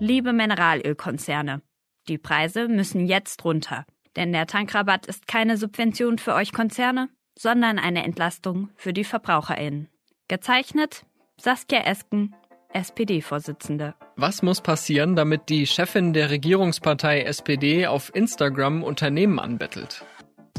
Liebe 0.00 0.32
Mineralölkonzerne, 0.32 1.60
die 2.06 2.18
Preise 2.18 2.68
müssen 2.68 3.04
jetzt 3.04 3.44
runter. 3.44 3.84
Denn 4.14 4.32
der 4.32 4.46
Tankrabatt 4.46 5.06
ist 5.06 5.26
keine 5.26 5.56
Subvention 5.56 6.18
für 6.18 6.34
euch 6.34 6.52
Konzerne, 6.52 7.08
sondern 7.36 7.80
eine 7.80 8.04
Entlastung 8.04 8.70
für 8.76 8.92
die 8.92 9.02
VerbraucherInnen. 9.02 9.88
Gezeichnet 10.28 11.04
Saskia 11.40 11.80
Esken, 11.80 12.34
SPD-Vorsitzende. 12.72 13.94
Was 14.14 14.42
muss 14.42 14.60
passieren, 14.60 15.16
damit 15.16 15.48
die 15.48 15.66
Chefin 15.66 16.12
der 16.12 16.30
Regierungspartei 16.30 17.22
SPD 17.22 17.88
auf 17.88 18.14
Instagram 18.14 18.84
Unternehmen 18.84 19.40
anbettelt? 19.40 20.04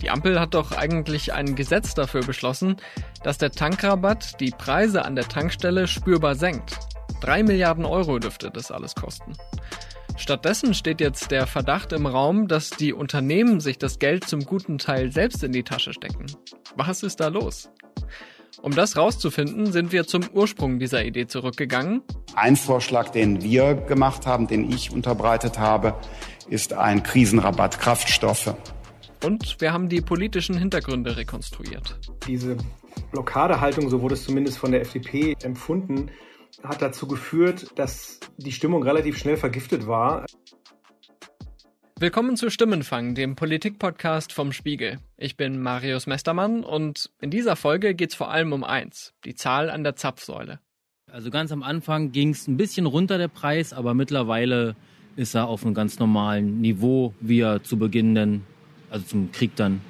Die 0.02 0.10
Ampel 0.10 0.40
hat 0.40 0.54
doch 0.54 0.74
eigentlich 0.74 1.32
ein 1.32 1.56
Gesetz 1.56 1.94
dafür 1.94 2.22
beschlossen, 2.22 2.76
dass 3.24 3.38
der 3.38 3.52
Tankrabatt 3.52 4.40
die 4.42 4.52
Preise 4.52 5.06
an 5.06 5.16
der 5.16 5.30
Tankstelle 5.30 5.88
spürbar 5.88 6.36
senkt. 6.36 6.78
Drei 7.22 7.44
Milliarden 7.44 7.86
Euro 7.86 8.20
dürfte 8.20 8.50
das 8.52 8.72
alles 8.72 8.96
kosten. 8.96 9.34
Stattdessen 10.16 10.74
steht 10.74 11.00
jetzt 11.00 11.32
der 11.32 11.48
Verdacht 11.48 11.94
im 11.94 12.06
Raum, 12.06 12.48
dass 12.48 12.70
die 12.70 12.94
Unternehmen 12.94 13.60
sich 13.60 13.78
das 13.78 14.00
Geld 14.00 14.26
zum 14.26 14.42
guten 14.42 14.78
Teil 14.78 15.12
selbst 15.12 15.44
in 15.44 15.52
die 15.52 15.64
Tasche 15.64 15.94
stecken. 15.94 16.26
Was 16.76 17.04
ist 17.04 17.20
da 17.20 17.28
los? 17.28 17.70
Um 18.62 18.76
das 18.76 18.98
rauszufinden, 18.98 19.72
sind 19.72 19.92
wir 19.94 20.06
zum 20.06 20.24
Ursprung 20.34 20.80
dieser 20.80 21.06
Idee 21.06 21.28
zurückgegangen. 21.28 22.02
Ein 22.36 22.58
Vorschlag, 22.58 23.10
den 23.10 23.42
wir 23.42 23.76
gemacht 23.76 24.26
haben, 24.26 24.48
den 24.48 24.70
ich 24.70 24.92
unterbreitet 24.92 25.58
habe, 25.58 25.96
ist 26.50 26.74
ein 26.74 27.04
Krisenrabatt 27.04 27.80
Kraftstoffe. 27.80 28.54
Und 29.24 29.58
wir 29.60 29.72
haben 29.72 29.88
die 29.88 30.02
politischen 30.02 30.58
Hintergründe 30.58 31.16
rekonstruiert. 31.16 31.98
Diese 32.28 32.58
Blockadehaltung, 33.12 33.90
so 33.90 34.02
wurde 34.02 34.16
es 34.16 34.24
zumindest 34.24 34.58
von 34.58 34.72
der 34.72 34.82
FDP 34.82 35.36
empfunden, 35.44 36.10
hat 36.64 36.82
dazu 36.82 37.08
geführt, 37.08 37.68
dass 37.76 38.20
die 38.38 38.52
Stimmung 38.52 38.84
relativ 38.84 39.18
schnell 39.18 39.38
vergiftet 39.38 39.88
war. 39.88 40.26
Willkommen 42.00 42.38
zu 42.38 42.50
Stimmenfang, 42.50 43.14
dem 43.14 43.36
Politikpodcast 43.36 44.32
vom 44.32 44.54
Spiegel. 44.54 45.00
Ich 45.18 45.36
bin 45.36 45.62
Marius 45.62 46.08
Mestermann 46.08 46.64
und 46.64 47.12
in 47.20 47.30
dieser 47.30 47.58
Folge 47.58 47.94
geht 47.94 48.12
es 48.12 48.16
vor 48.16 48.32
allem 48.32 48.54
um 48.54 48.64
eins, 48.64 49.14
die 49.26 49.36
Zahl 49.36 49.70
an 49.70 49.84
der 49.84 49.98
Zapfsäule. 49.98 50.60
Also 51.12 51.30
ganz 51.30 51.52
am 51.52 51.62
Anfang 51.62 52.12
ging 52.12 52.30
es 52.30 52.48
ein 52.48 52.56
bisschen 52.56 52.86
runter 52.86 53.18
der 53.18 53.28
Preis, 53.28 53.74
aber 53.74 53.94
mittlerweile 53.94 54.76
ist 55.16 55.36
er 55.36 55.48
auf 55.48 55.66
einem 55.66 55.74
ganz 55.74 56.00
normalen 56.00 56.62
Niveau, 56.62 57.14
wie 57.20 57.42
er 57.42 57.64
zu 57.64 57.78
Beginn 57.78 58.16
dann, 58.16 58.44
also 58.90 59.06
zum 59.06 59.32
Krieg 59.34 59.56
dann 59.58 59.82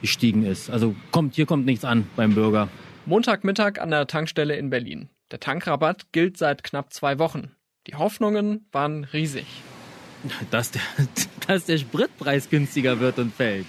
gestiegen 0.00 0.44
ist. 0.44 0.70
Also 0.70 0.94
kommt, 1.10 1.34
hier 1.34 1.46
kommt 1.46 1.66
nichts 1.66 1.84
an 1.84 2.06
beim 2.14 2.34
Bürger. 2.34 2.68
Montagmittag 3.06 3.80
an 3.80 3.90
der 3.90 4.06
Tankstelle 4.06 4.54
in 4.56 4.70
Berlin. 4.70 5.08
Der 5.30 5.38
Tankrabatt 5.38 6.12
gilt 6.12 6.36
seit 6.36 6.64
knapp 6.64 6.92
zwei 6.92 7.18
Wochen. 7.18 7.52
Die 7.86 7.94
Hoffnungen 7.94 8.66
waren 8.72 9.04
riesig. 9.04 9.46
Dass 10.50 10.72
der, 10.72 10.82
dass 11.46 11.66
der 11.66 11.78
Spritpreis 11.78 12.50
günstiger 12.50 13.00
wird 13.00 13.18
und 13.18 13.32
fällt. 13.32 13.66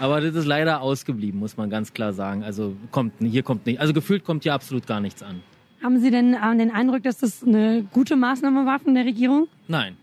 Aber 0.00 0.20
das 0.20 0.34
ist 0.34 0.46
leider 0.46 0.80
ausgeblieben, 0.80 1.38
muss 1.38 1.56
man 1.56 1.70
ganz 1.70 1.92
klar 1.92 2.12
sagen. 2.12 2.42
Also 2.42 2.74
kommt, 2.90 3.12
hier 3.20 3.42
kommt 3.42 3.66
nicht, 3.66 3.78
also 3.78 3.92
gefühlt 3.92 4.24
kommt 4.24 4.42
hier 4.42 4.54
absolut 4.54 4.86
gar 4.86 5.00
nichts 5.00 5.22
an. 5.22 5.42
Haben 5.82 6.00
Sie 6.00 6.10
denn 6.10 6.34
äh, 6.34 6.56
den 6.56 6.70
Eindruck, 6.70 7.02
dass 7.02 7.18
das 7.18 7.42
eine 7.42 7.84
gute 7.92 8.16
Maßnahme 8.16 8.64
war 8.66 8.78
von 8.78 8.94
der 8.94 9.04
Regierung? 9.04 9.48
Nein, 9.68 9.96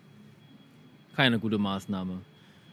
keine 1.16 1.40
gute 1.40 1.58
Maßnahme. 1.58 2.20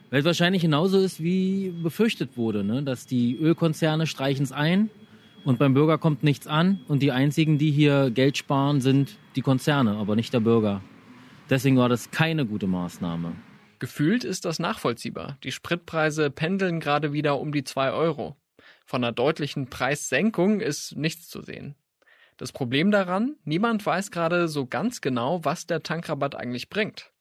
Weil 0.09 0.19
es 0.19 0.25
wahrscheinlich 0.25 0.61
genauso 0.61 0.99
ist, 0.99 1.21
wie 1.21 1.73
befürchtet 1.83 2.37
wurde, 2.37 2.63
ne? 2.63 2.83
dass 2.83 3.07
die 3.07 3.35
Ölkonzerne 3.35 4.07
streichen 4.07 4.43
es 4.43 4.51
ein 4.51 4.89
und 5.47 5.59
beim 5.59 5.73
Bürger 5.73 5.97
kommt 5.97 6.23
nichts 6.23 6.45
an 6.45 6.81
und 6.89 7.01
die 7.01 7.13
einzigen, 7.13 7.57
die 7.57 7.71
hier 7.71 8.11
Geld 8.11 8.37
sparen, 8.37 8.81
sind 8.81 9.17
die 9.37 9.41
Konzerne, 9.41 9.95
aber 9.95 10.17
nicht 10.17 10.33
der 10.33 10.41
Bürger. 10.41 10.81
Deswegen 11.49 11.77
war 11.77 11.87
das 11.87 12.11
keine 12.11 12.45
gute 12.45 12.67
Maßnahme. 12.67 13.31
Gefühlt 13.79 14.25
ist 14.25 14.43
das 14.43 14.59
nachvollziehbar. 14.59 15.37
Die 15.43 15.53
Spritpreise 15.53 16.31
pendeln 16.31 16.81
gerade 16.81 17.13
wieder 17.13 17.39
um 17.39 17.53
die 17.53 17.63
zwei 17.63 17.91
Euro. 17.91 18.35
Von 18.85 19.05
einer 19.05 19.13
deutlichen 19.13 19.69
Preissenkung 19.69 20.59
ist 20.59 20.97
nichts 20.97 21.29
zu 21.29 21.41
sehen. 21.41 21.75
Das 22.35 22.51
Problem 22.51 22.91
daran, 22.91 23.37
niemand 23.45 23.85
weiß 23.85 24.11
gerade 24.11 24.49
so 24.49 24.65
ganz 24.65 24.99
genau, 24.99 25.45
was 25.45 25.65
der 25.65 25.81
Tankrabatt 25.81 26.35
eigentlich 26.35 26.67
bringt. 26.67 27.13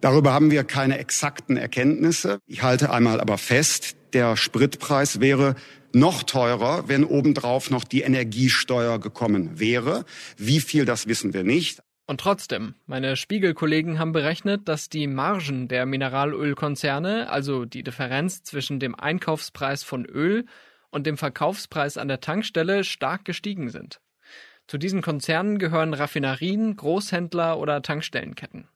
Darüber 0.00 0.32
haben 0.32 0.50
wir 0.50 0.64
keine 0.64 0.98
exakten 0.98 1.56
Erkenntnisse. 1.56 2.40
Ich 2.46 2.64
halte 2.64 2.90
einmal 2.90 3.20
aber 3.20 3.38
fest, 3.38 3.95
der 4.12 4.36
Spritpreis 4.36 5.20
wäre 5.20 5.54
noch 5.92 6.22
teurer, 6.22 6.88
wenn 6.88 7.04
obendrauf 7.04 7.70
noch 7.70 7.84
die 7.84 8.02
Energiesteuer 8.02 8.98
gekommen 8.98 9.58
wäre. 9.58 10.04
Wie 10.36 10.60
viel, 10.60 10.84
das 10.84 11.06
wissen 11.06 11.32
wir 11.32 11.42
nicht. 11.42 11.80
Und 12.06 12.20
trotzdem, 12.20 12.74
meine 12.86 13.16
Spiegelkollegen 13.16 13.98
haben 13.98 14.12
berechnet, 14.12 14.68
dass 14.68 14.88
die 14.88 15.08
Margen 15.08 15.66
der 15.66 15.86
Mineralölkonzerne, 15.86 17.28
also 17.28 17.64
die 17.64 17.82
Differenz 17.82 18.44
zwischen 18.44 18.78
dem 18.78 18.94
Einkaufspreis 18.94 19.82
von 19.82 20.04
Öl 20.04 20.46
und 20.90 21.06
dem 21.06 21.16
Verkaufspreis 21.16 21.98
an 21.98 22.06
der 22.06 22.20
Tankstelle, 22.20 22.84
stark 22.84 23.24
gestiegen 23.24 23.70
sind. 23.70 24.00
Zu 24.68 24.78
diesen 24.78 25.02
Konzernen 25.02 25.58
gehören 25.58 25.94
Raffinerien, 25.94 26.76
Großhändler 26.76 27.58
oder 27.58 27.82
Tankstellenketten. 27.82 28.68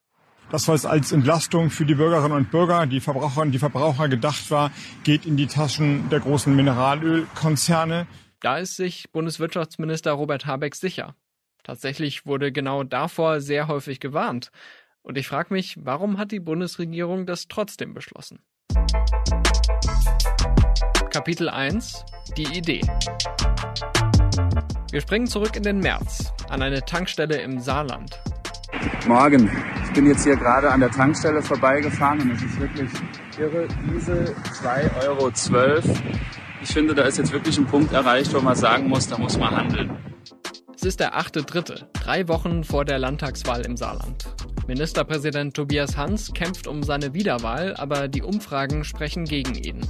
Das, 0.51 0.67
was 0.67 0.85
als 0.85 1.13
Entlastung 1.13 1.71
für 1.71 1.85
die 1.85 1.95
Bürgerinnen 1.95 2.37
und 2.37 2.51
Bürger, 2.51 2.85
die 2.87 2.99
Verbraucherinnen 2.99 3.49
und 3.49 3.53
die 3.53 3.61
Verbraucher 3.61 4.09
gedacht 4.09 4.51
war, 4.51 4.73
geht 5.05 5.25
in 5.25 5.37
die 5.37 5.47
Taschen 5.47 6.11
der 6.11 6.19
großen 6.19 6.55
Mineralölkonzerne. 6.55 8.09
Da 8.41 8.59
ist 8.59 8.75
sich 8.75 9.13
Bundeswirtschaftsminister 9.13 10.11
Robert 10.11 10.47
Habeck 10.47 10.75
sicher. 10.75 11.15
Tatsächlich 11.63 12.27
wurde 12.27 12.51
genau 12.51 12.83
davor 12.83 13.41
sehr 13.41 13.69
häufig 13.69 14.01
gewarnt. 14.01 14.51
Und 15.03 15.17
ich 15.19 15.29
frage 15.29 15.55
mich, 15.55 15.77
warum 15.81 16.19
hat 16.19 16.33
die 16.33 16.41
Bundesregierung 16.41 17.27
das 17.27 17.47
trotzdem 17.47 17.95
beschlossen? 17.95 18.41
Kapitel 21.11 21.49
1 21.49 22.05
Die 22.37 22.59
Idee. 22.59 22.81
Wir 24.91 25.01
springen 25.01 25.29
zurück 25.29 25.55
in 25.55 25.63
den 25.63 25.79
März 25.79 26.33
an 26.49 26.63
eine 26.63 26.85
Tankstelle 26.85 27.41
im 27.41 27.61
Saarland. 27.61 28.21
Morgen. 29.07 29.51
Ich 29.85 29.93
bin 29.93 30.07
jetzt 30.07 30.25
hier 30.25 30.37
gerade 30.37 30.71
an 30.71 30.81
der 30.81 30.91
Tankstelle 30.91 31.43
vorbeigefahren 31.43 32.21
und 32.21 32.33
es 32.33 32.43
ist 32.43 32.61
wirklich 32.61 32.91
irre. 33.39 33.67
Diesel 33.93 34.35
2,12 34.63 35.07
Euro. 35.09 35.33
Ich 36.63 36.69
finde, 36.69 36.95
da 36.95 37.03
ist 37.03 37.19
jetzt 37.19 37.33
wirklich 37.33 37.59
ein 37.59 37.67
Punkt 37.67 37.93
erreicht, 37.93 38.33
wo 38.35 38.41
man 38.41 38.55
sagen 38.55 38.89
muss, 38.89 39.09
da 39.09 39.19
muss 39.19 39.39
man 39.39 39.57
handeln. 39.57 39.91
Es 40.75 40.83
ist 40.85 41.01
der 41.01 41.19
8.3., 41.19 41.85
drei 41.93 42.29
Wochen 42.29 42.65
vor 42.65 42.85
der 42.85 42.99
Landtagswahl 42.99 43.67
im 43.67 43.77
Saarland. 43.77 44.25
Ministerpräsident 44.67 45.55
Tobias 45.55 45.97
Hans 45.97 46.33
kämpft 46.33 46.67
um 46.67 46.83
seine 46.83 47.13
Wiederwahl, 47.13 47.75
aber 47.77 48.09
die 48.09 48.23
Umfragen 48.23 48.85
sprechen 48.85 49.25
gegen 49.25 49.55
ihn. 49.57 49.81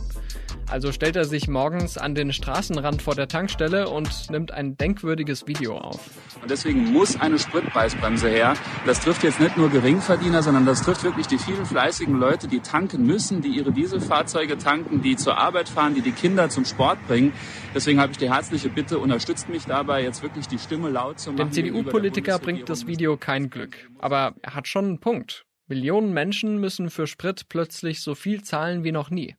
Also 0.70 0.92
stellt 0.92 1.16
er 1.16 1.24
sich 1.24 1.48
morgens 1.48 1.98
an 1.98 2.14
den 2.14 2.32
Straßenrand 2.32 3.02
vor 3.02 3.16
der 3.16 3.26
Tankstelle 3.26 3.88
und 3.88 4.30
nimmt 4.30 4.52
ein 4.52 4.76
denkwürdiges 4.76 5.48
Video 5.48 5.76
auf. 5.76 5.98
Und 6.40 6.48
deswegen 6.48 6.92
muss 6.92 7.20
eine 7.20 7.40
Spritpreisbremse 7.40 8.28
her. 8.28 8.54
Das 8.86 9.00
trifft 9.00 9.24
jetzt 9.24 9.40
nicht 9.40 9.56
nur 9.56 9.68
Geringverdiener, 9.68 10.44
sondern 10.44 10.66
das 10.66 10.82
trifft 10.82 11.02
wirklich 11.02 11.26
die 11.26 11.38
vielen 11.38 11.66
fleißigen 11.66 12.14
Leute, 12.14 12.46
die 12.46 12.60
tanken 12.60 13.04
müssen, 13.04 13.42
die 13.42 13.48
ihre 13.48 13.72
Dieselfahrzeuge 13.72 14.58
tanken, 14.58 15.02
die 15.02 15.16
zur 15.16 15.38
Arbeit 15.38 15.68
fahren, 15.68 15.94
die 15.96 16.02
die 16.02 16.12
Kinder 16.12 16.48
zum 16.50 16.64
Sport 16.64 17.04
bringen. 17.08 17.32
Deswegen 17.74 18.00
habe 18.00 18.12
ich 18.12 18.18
die 18.18 18.32
herzliche 18.32 18.68
Bitte, 18.68 19.00
unterstützt 19.00 19.48
mich 19.48 19.64
dabei, 19.64 20.04
jetzt 20.04 20.22
wirklich 20.22 20.46
die 20.46 20.58
Stimme 20.58 20.88
laut 20.88 21.18
zu 21.18 21.32
machen. 21.32 21.50
Dem 21.50 21.52
CDU-Politiker 21.52 22.38
bringt 22.38 22.68
das 22.68 22.86
Video 22.86 23.16
kein 23.16 23.50
Glück. 23.50 23.90
Aber 23.98 24.34
er 24.40 24.54
hat 24.54 24.68
schon 24.68 24.84
einen 24.84 25.00
Punkt. 25.00 25.46
Millionen 25.66 26.12
Menschen 26.12 26.58
müssen 26.58 26.90
für 26.90 27.08
Sprit 27.08 27.48
plötzlich 27.48 28.02
so 28.02 28.14
viel 28.14 28.42
zahlen 28.42 28.84
wie 28.84 28.92
noch 28.92 29.10
nie. 29.10 29.36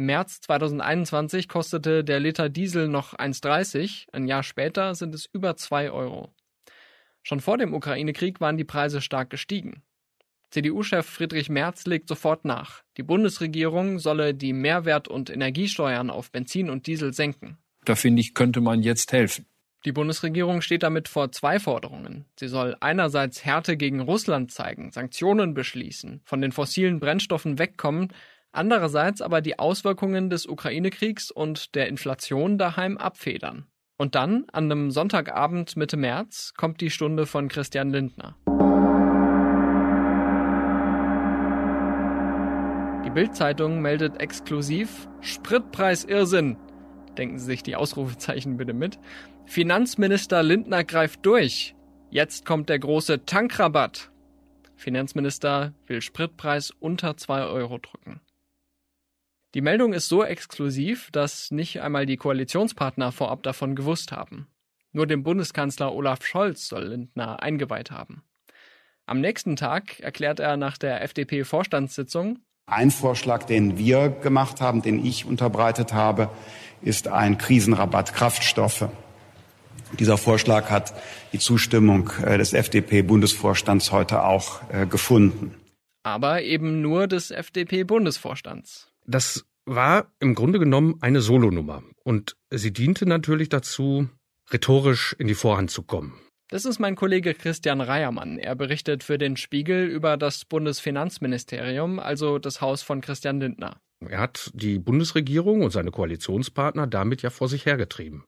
Im 0.00 0.06
März 0.06 0.40
2021 0.40 1.46
kostete 1.46 2.02
der 2.04 2.20
Liter 2.20 2.48
Diesel 2.48 2.88
noch 2.88 3.12
1,30, 3.12 4.06
ein 4.12 4.26
Jahr 4.26 4.42
später 4.42 4.94
sind 4.94 5.14
es 5.14 5.28
über 5.30 5.56
2 5.56 5.90
Euro. 5.90 6.30
Schon 7.22 7.40
vor 7.40 7.58
dem 7.58 7.74
Ukraine-Krieg 7.74 8.40
waren 8.40 8.56
die 8.56 8.64
Preise 8.64 9.02
stark 9.02 9.28
gestiegen. 9.28 9.82
CDU-Chef 10.52 11.04
Friedrich 11.04 11.50
Merz 11.50 11.84
legt 11.84 12.08
sofort 12.08 12.46
nach. 12.46 12.82
Die 12.96 13.02
Bundesregierung 13.02 13.98
solle 13.98 14.32
die 14.32 14.54
Mehrwert- 14.54 15.08
und 15.08 15.28
Energiesteuern 15.28 16.08
auf 16.08 16.32
Benzin 16.32 16.70
und 16.70 16.86
Diesel 16.86 17.12
senken. 17.12 17.58
Da 17.84 17.94
finde 17.94 18.20
ich, 18.20 18.32
könnte 18.32 18.62
man 18.62 18.80
jetzt 18.80 19.12
helfen. 19.12 19.44
Die 19.84 19.92
Bundesregierung 19.92 20.62
steht 20.62 20.82
damit 20.82 21.08
vor 21.08 21.30
zwei 21.30 21.58
Forderungen. 21.58 22.24
Sie 22.38 22.48
soll 22.48 22.74
einerseits 22.80 23.44
Härte 23.44 23.76
gegen 23.76 24.00
Russland 24.00 24.50
zeigen, 24.50 24.92
Sanktionen 24.92 25.52
beschließen, 25.52 26.22
von 26.24 26.40
den 26.40 26.52
fossilen 26.52 27.00
Brennstoffen 27.00 27.58
wegkommen, 27.58 28.14
andererseits 28.52 29.22
aber 29.22 29.40
die 29.40 29.58
Auswirkungen 29.58 30.30
des 30.30 30.46
Ukraine-Kriegs 30.46 31.30
und 31.30 31.74
der 31.74 31.88
Inflation 31.88 32.58
daheim 32.58 32.96
abfedern. 32.96 33.66
Und 33.96 34.14
dann, 34.14 34.46
an 34.52 34.64
einem 34.64 34.90
Sonntagabend 34.90 35.76
Mitte 35.76 35.96
März, 35.96 36.54
kommt 36.56 36.80
die 36.80 36.90
Stunde 36.90 37.26
von 37.26 37.48
Christian 37.48 37.90
Lindner. 37.90 38.36
Die 43.04 43.10
Bild-Zeitung 43.10 43.82
meldet 43.82 44.20
exklusiv 44.20 45.08
Spritpreis 45.20 46.04
Irrsinn. 46.04 46.56
Denken 47.18 47.38
Sie 47.38 47.44
sich 47.44 47.62
die 47.62 47.76
Ausrufezeichen 47.76 48.56
bitte 48.56 48.72
mit. 48.72 48.98
Finanzminister 49.46 50.42
Lindner 50.42 50.84
greift 50.84 51.26
durch. 51.26 51.74
Jetzt 52.08 52.46
kommt 52.46 52.68
der 52.68 52.78
große 52.78 53.24
Tankrabatt. 53.24 54.10
Finanzminister 54.76 55.74
will 55.86 56.00
Spritpreis 56.00 56.70
unter 56.70 57.16
2 57.16 57.44
Euro 57.44 57.78
drücken. 57.78 58.20
Die 59.54 59.60
Meldung 59.60 59.92
ist 59.92 60.08
so 60.08 60.24
exklusiv, 60.24 61.10
dass 61.10 61.50
nicht 61.50 61.80
einmal 61.80 62.06
die 62.06 62.16
Koalitionspartner 62.16 63.12
vorab 63.12 63.42
davon 63.42 63.74
gewusst 63.74 64.12
haben. 64.12 64.46
Nur 64.92 65.06
dem 65.06 65.22
Bundeskanzler 65.22 65.92
Olaf 65.92 66.24
Scholz 66.24 66.68
soll 66.68 66.88
Lindner 66.88 67.42
eingeweiht 67.42 67.90
haben. 67.90 68.22
Am 69.06 69.20
nächsten 69.20 69.56
Tag 69.56 70.00
erklärt 70.00 70.38
er 70.38 70.56
nach 70.56 70.78
der 70.78 71.02
FDP-Vorstandssitzung, 71.02 72.38
ein 72.70 72.92
Vorschlag, 72.92 73.44
den 73.44 73.78
wir 73.78 74.10
gemacht 74.10 74.60
haben, 74.60 74.80
den 74.80 75.04
ich 75.04 75.24
unterbreitet 75.24 75.92
habe, 75.92 76.30
ist 76.82 77.08
ein 77.08 77.36
Krisenrabatt 77.36 78.14
Kraftstoffe. 78.14 78.88
Dieser 79.98 80.16
Vorschlag 80.16 80.70
hat 80.70 80.94
die 81.32 81.40
Zustimmung 81.40 82.10
äh, 82.24 82.38
des 82.38 82.52
FDP-Bundesvorstands 82.52 83.90
heute 83.90 84.22
auch 84.22 84.60
äh, 84.72 84.86
gefunden. 84.86 85.56
Aber 86.04 86.42
eben 86.42 86.80
nur 86.80 87.08
des 87.08 87.32
FDP-Bundesvorstands. 87.32 88.89
Das 89.10 89.44
war 89.66 90.12
im 90.20 90.36
Grunde 90.36 90.60
genommen 90.60 90.98
eine 91.00 91.20
Solonummer 91.20 91.82
und 92.04 92.36
sie 92.50 92.72
diente 92.72 93.06
natürlich 93.06 93.48
dazu, 93.48 94.08
rhetorisch 94.52 95.16
in 95.18 95.26
die 95.26 95.34
Vorhand 95.34 95.72
zu 95.72 95.82
kommen. 95.82 96.14
Das 96.48 96.64
ist 96.64 96.78
mein 96.78 96.94
Kollege 96.94 97.34
Christian 97.34 97.80
Reiermann. 97.80 98.38
Er 98.38 98.54
berichtet 98.54 99.02
für 99.02 99.18
den 99.18 99.36
Spiegel 99.36 99.86
über 99.88 100.16
das 100.16 100.44
Bundesfinanzministerium, 100.44 101.98
also 101.98 102.38
das 102.38 102.60
Haus 102.60 102.82
von 102.82 103.00
Christian 103.00 103.40
Lindner. 103.40 103.80
Er 104.08 104.20
hat 104.20 104.52
die 104.54 104.78
Bundesregierung 104.78 105.62
und 105.62 105.72
seine 105.72 105.90
Koalitionspartner 105.90 106.86
damit 106.86 107.22
ja 107.22 107.30
vor 107.30 107.48
sich 107.48 107.66
hergetrieben. 107.66 108.24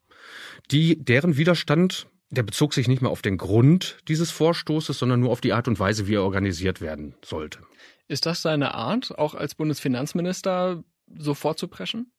Die, 0.73 1.03
deren 1.03 1.37
Widerstand, 1.37 2.09
der 2.31 2.43
bezog 2.43 2.75
sich 2.75 2.89
nicht 2.89 3.03
mehr 3.03 3.11
auf 3.11 3.23
den 3.23 3.39
Grund 3.39 3.99
dieses 4.09 4.33
Vorstoßes, 4.33 4.99
sondern 4.99 5.21
nur 5.21 5.31
auf 5.31 5.41
die 5.41 5.53
Art 5.53 5.69
und 5.69 5.79
Weise, 5.79 6.09
wie 6.09 6.15
er 6.15 6.25
organisiert 6.25 6.81
werden 6.81 7.15
sollte. 7.25 7.61
Ist 8.09 8.27
das 8.27 8.43
seine 8.43 8.75
Art, 8.75 9.19
auch 9.19 9.35
als 9.35 9.55
Bundesfinanzminister 9.55 10.83
so 11.17 11.35
vorzupreschen? 11.35 12.13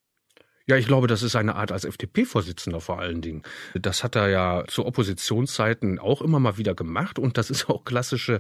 Ja, 0.66 0.78
ich 0.78 0.88
glaube, 0.88 1.08
das 1.08 1.24
ist 1.24 1.36
eine 1.36 1.56
Art 1.56 1.74
als 1.74 1.84
FDP-Vorsitzender 1.84 2.80
vor 2.80 2.98
allen 2.98 3.20
Dingen. 3.20 3.44
Das 3.76 4.02
hat 4.02 4.16
er 4.16 4.30
ja 4.30 4.64
zu 4.68 4.86
Oppositionszeiten 4.86 6.00
auch 6.00 6.22
immer 6.22 6.40
mal 6.40 6.58
wieder 6.58 6.74
gemacht 6.74 7.20
und 7.20 7.38
das 7.38 7.50
ist 7.50 7.70
auch 7.70 7.84
klassische 7.84 8.40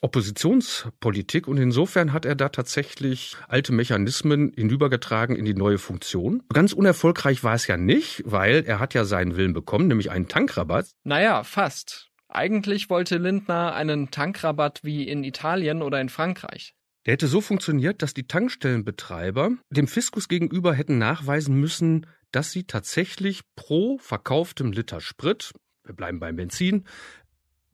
Oppositionspolitik 0.00 1.46
und 1.46 1.58
insofern 1.58 2.14
hat 2.14 2.24
er 2.24 2.36
da 2.36 2.48
tatsächlich 2.48 3.36
alte 3.48 3.74
Mechanismen 3.74 4.50
hinübergetragen 4.56 5.36
in 5.36 5.44
die 5.44 5.52
neue 5.52 5.76
Funktion. 5.76 6.42
Ganz 6.54 6.72
unerfolgreich 6.72 7.44
war 7.44 7.54
es 7.54 7.66
ja 7.66 7.76
nicht, 7.76 8.22
weil 8.24 8.64
er 8.64 8.80
hat 8.80 8.94
ja 8.94 9.04
seinen 9.04 9.36
Willen 9.36 9.52
bekommen, 9.52 9.88
nämlich 9.88 10.10
einen 10.10 10.26
Tankrabatt. 10.26 10.86
Naja, 11.04 11.44
fast. 11.44 12.08
Eigentlich 12.30 12.88
wollte 12.88 13.18
Lindner 13.18 13.74
einen 13.74 14.10
Tankrabatt 14.10 14.80
wie 14.84 15.06
in 15.06 15.22
Italien 15.22 15.82
oder 15.82 16.00
in 16.00 16.08
Frankreich. 16.08 16.74
Der 17.06 17.12
hätte 17.12 17.28
so 17.28 17.40
funktioniert, 17.40 18.02
dass 18.02 18.14
die 18.14 18.26
Tankstellenbetreiber 18.26 19.52
dem 19.70 19.88
Fiskus 19.88 20.28
gegenüber 20.28 20.74
hätten 20.74 20.98
nachweisen 20.98 21.54
müssen, 21.58 22.06
dass 22.32 22.52
sie 22.52 22.64
tatsächlich 22.64 23.42
pro 23.56 23.98
verkauftem 23.98 24.72
Liter 24.72 25.00
Sprit, 25.00 25.52
wir 25.84 25.94
bleiben 25.94 26.20
beim 26.20 26.36
Benzin, 26.36 26.84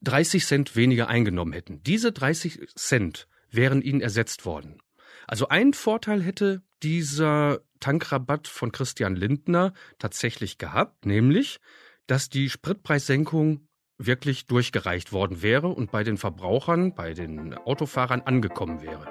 30 0.02 0.44
Cent 0.44 0.76
weniger 0.76 1.08
eingenommen 1.08 1.52
hätten. 1.52 1.82
Diese 1.82 2.12
30 2.12 2.68
Cent 2.76 3.26
wären 3.50 3.82
ihnen 3.82 4.00
ersetzt 4.00 4.44
worden. 4.44 4.80
Also 5.26 5.48
einen 5.48 5.72
Vorteil 5.72 6.22
hätte 6.22 6.62
dieser 6.82 7.60
Tankrabatt 7.80 8.46
von 8.46 8.72
Christian 8.72 9.16
Lindner 9.16 9.72
tatsächlich 9.98 10.58
gehabt, 10.58 11.06
nämlich, 11.06 11.60
dass 12.06 12.28
die 12.28 12.50
Spritpreissenkung 12.50 13.66
wirklich 14.06 14.46
durchgereicht 14.46 15.12
worden 15.12 15.42
wäre 15.42 15.68
und 15.68 15.90
bei 15.90 16.04
den 16.04 16.16
Verbrauchern, 16.16 16.94
bei 16.94 17.14
den 17.14 17.54
Autofahrern 17.54 18.22
angekommen 18.22 18.82
wäre. 18.82 19.06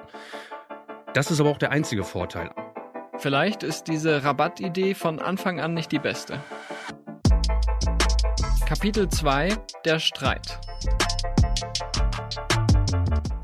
Das 1.13 1.29
ist 1.29 1.39
aber 1.39 1.49
auch 1.49 1.57
der 1.57 1.71
einzige 1.71 2.03
Vorteil. 2.03 2.49
Vielleicht 3.19 3.63
ist 3.63 3.83
diese 3.87 4.23
Rabattidee 4.23 4.95
von 4.95 5.19
Anfang 5.19 5.59
an 5.59 5.73
nicht 5.73 5.91
die 5.91 5.99
beste. 5.99 6.39
Kapitel 8.65 9.07
2 9.07 9.55
Der 9.85 9.99
Streit. 9.99 10.59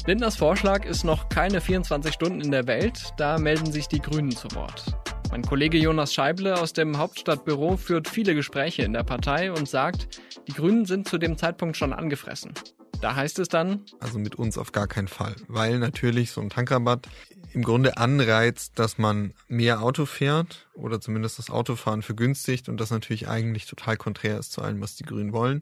Lindners 0.07 0.37
Vorschlag 0.37 0.85
ist 0.85 1.03
noch 1.03 1.29
keine 1.29 1.61
24 1.61 2.13
Stunden 2.13 2.41
in 2.41 2.51
der 2.51 2.65
Welt, 2.65 3.13
da 3.17 3.37
melden 3.37 3.71
sich 3.71 3.87
die 3.87 3.99
Grünen 3.99 4.31
zu 4.31 4.51
Wort. 4.55 4.85
Mein 5.29 5.43
Kollege 5.43 5.77
Jonas 5.77 6.11
Scheible 6.11 6.59
aus 6.59 6.73
dem 6.73 6.97
Hauptstadtbüro 6.97 7.77
führt 7.77 8.07
viele 8.07 8.33
Gespräche 8.33 8.81
in 8.81 8.93
der 8.93 9.03
Partei 9.03 9.51
und 9.51 9.69
sagt, 9.69 10.19
die 10.49 10.55
Grünen 10.55 10.85
sind 10.85 11.07
zu 11.07 11.19
dem 11.19 11.37
Zeitpunkt 11.37 11.77
schon 11.77 11.93
angefressen. 11.93 12.53
Da 13.01 13.15
heißt 13.15 13.37
es 13.39 13.47
dann. 13.47 13.85
Also 13.99 14.17
mit 14.17 14.35
uns 14.35 14.57
auf 14.57 14.71
gar 14.71 14.87
keinen 14.87 15.07
Fall, 15.07 15.35
weil 15.47 15.77
natürlich 15.77 16.31
so 16.31 16.41
ein 16.41 16.49
Tankrabatt 16.49 17.07
im 17.53 17.63
Grunde 17.63 17.97
anreizt, 17.97 18.77
dass 18.79 18.97
man 18.97 19.33
mehr 19.47 19.81
Auto 19.81 20.05
fährt 20.05 20.67
oder 20.73 20.99
zumindest 20.99 21.37
das 21.37 21.51
Autofahren 21.51 22.01
vergünstigt 22.01 22.67
und 22.67 22.79
das 22.79 22.89
natürlich 22.89 23.27
eigentlich 23.27 23.67
total 23.67 23.95
konträr 23.95 24.39
ist 24.39 24.51
zu 24.51 24.61
allem, 24.61 24.81
was 24.81 24.95
die 24.95 25.03
Grünen 25.03 25.33
wollen. 25.33 25.61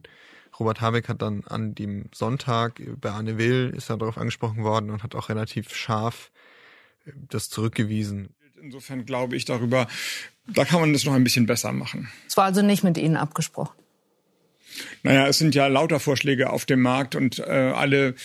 Robert 0.57 0.79
Habeck 0.79 1.09
hat 1.09 1.21
dann 1.21 1.43
an 1.43 1.75
dem 1.75 2.09
Sonntag 2.15 2.81
bei 2.99 3.11
Anne 3.11 3.37
Will 3.37 3.73
ist 3.75 3.89
er 3.89 3.97
darauf 3.97 4.17
angesprochen 4.17 4.63
worden 4.63 4.89
und 4.89 5.03
hat 5.03 5.13
auch 5.15 5.29
relativ 5.29 5.75
scharf 5.75 6.31
äh, 7.05 7.11
das 7.29 7.49
zurückgewiesen. 7.49 8.29
Insofern 8.59 9.05
glaube 9.05 9.35
ich 9.35 9.45
darüber, 9.45 9.87
da 10.47 10.65
kann 10.65 10.79
man 10.79 10.93
das 10.93 11.03
noch 11.05 11.13
ein 11.13 11.23
bisschen 11.23 11.45
besser 11.45 11.73
machen. 11.73 12.09
Es 12.27 12.37
war 12.37 12.45
also 12.45 12.61
nicht 12.61 12.83
mit 12.83 12.97
Ihnen 12.97 13.17
abgesprochen? 13.17 13.75
Naja, 15.03 15.27
es 15.27 15.37
sind 15.37 15.55
ja 15.55 15.67
lauter 15.67 15.99
Vorschläge 15.99 16.49
auf 16.49 16.65
dem 16.65 16.81
Markt 16.81 17.15
und 17.15 17.39
äh, 17.39 17.43
alle 17.43 18.15